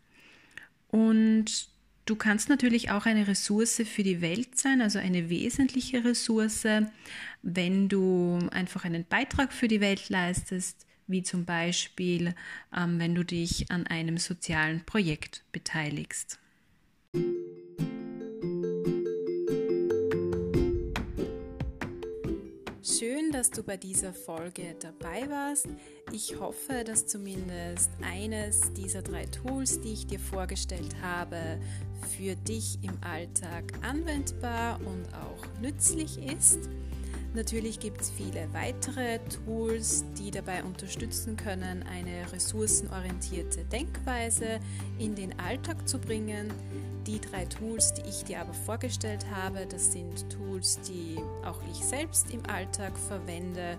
Und 0.88 1.68
du 2.06 2.16
kannst 2.16 2.48
natürlich 2.48 2.90
auch 2.90 3.04
eine 3.04 3.28
Ressource 3.28 3.82
für 3.84 4.04
die 4.04 4.22
Welt 4.22 4.56
sein, 4.56 4.80
also 4.80 5.00
eine 5.00 5.28
wesentliche 5.28 6.02
Ressource, 6.02 6.66
wenn 7.42 7.90
du 7.90 8.38
einfach 8.52 8.86
einen 8.86 9.04
Beitrag 9.04 9.52
für 9.52 9.68
die 9.68 9.82
Welt 9.82 10.08
leistest, 10.08 10.87
wie 11.08 11.22
zum 11.22 11.44
Beispiel, 11.44 12.34
ähm, 12.76 12.98
wenn 12.98 13.14
du 13.14 13.24
dich 13.24 13.70
an 13.70 13.86
einem 13.86 14.18
sozialen 14.18 14.84
Projekt 14.84 15.42
beteiligst. 15.52 16.38
Schön, 22.98 23.30
dass 23.32 23.50
du 23.50 23.62
bei 23.62 23.76
dieser 23.76 24.12
Folge 24.12 24.74
dabei 24.80 25.28
warst. 25.30 25.68
Ich 26.12 26.40
hoffe, 26.40 26.84
dass 26.84 27.06
zumindest 27.06 27.90
eines 28.02 28.72
dieser 28.72 29.02
drei 29.02 29.24
Tools, 29.26 29.80
die 29.80 29.92
ich 29.92 30.06
dir 30.06 30.18
vorgestellt 30.18 30.96
habe, 31.02 31.60
für 32.16 32.34
dich 32.34 32.78
im 32.82 32.98
Alltag 33.02 33.72
anwendbar 33.82 34.80
und 34.80 35.06
auch 35.14 35.60
nützlich 35.60 36.18
ist. 36.18 36.68
Natürlich 37.34 37.78
gibt 37.78 38.00
es 38.00 38.10
viele 38.10 38.48
weitere 38.52 39.18
Tools, 39.44 40.04
die 40.18 40.30
dabei 40.30 40.64
unterstützen 40.64 41.36
können, 41.36 41.82
eine 41.82 42.32
ressourcenorientierte 42.32 43.64
Denkweise 43.64 44.60
in 44.98 45.14
den 45.14 45.38
Alltag 45.38 45.86
zu 45.86 45.98
bringen. 45.98 46.50
Die 47.06 47.20
drei 47.20 47.44
Tools, 47.44 47.92
die 47.92 48.08
ich 48.08 48.24
dir 48.24 48.40
aber 48.40 48.54
vorgestellt 48.54 49.26
habe, 49.30 49.66
das 49.66 49.92
sind 49.92 50.30
Tools, 50.30 50.80
die 50.88 51.18
auch 51.44 51.60
ich 51.70 51.84
selbst 51.84 52.32
im 52.32 52.44
Alltag 52.46 52.92
verwende 52.96 53.76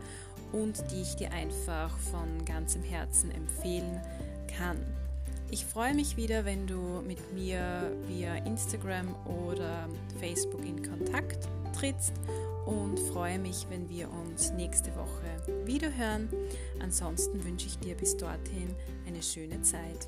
und 0.52 0.84
die 0.92 1.02
ich 1.02 1.16
dir 1.16 1.32
einfach 1.32 1.98
von 1.98 2.46
ganzem 2.46 2.84
Herzen 2.84 3.32
empfehlen 3.32 4.00
kann. 4.58 4.78
Ich 5.52 5.66
freue 5.66 5.96
mich 5.96 6.16
wieder, 6.16 6.46
wenn 6.46 6.68
du 6.68 7.02
mit 7.08 7.34
mir 7.34 7.92
via 8.08 8.36
Instagram 8.46 9.16
oder 9.26 9.90
Facebook 10.20 10.64
in 10.64 10.88
Kontakt 10.88 11.48
trittst 11.74 12.14
und 12.70 13.00
freue 13.00 13.40
mich, 13.40 13.66
wenn 13.70 13.90
wir 13.90 14.10
uns 14.12 14.52
nächste 14.52 14.96
Woche 14.96 15.66
wieder 15.66 15.96
hören. 15.96 16.30
Ansonsten 16.80 17.44
wünsche 17.44 17.66
ich 17.66 17.80
dir 17.80 17.96
bis 17.96 18.16
dorthin 18.16 18.76
eine 19.08 19.24
schöne 19.24 19.62
Zeit. 19.64 20.08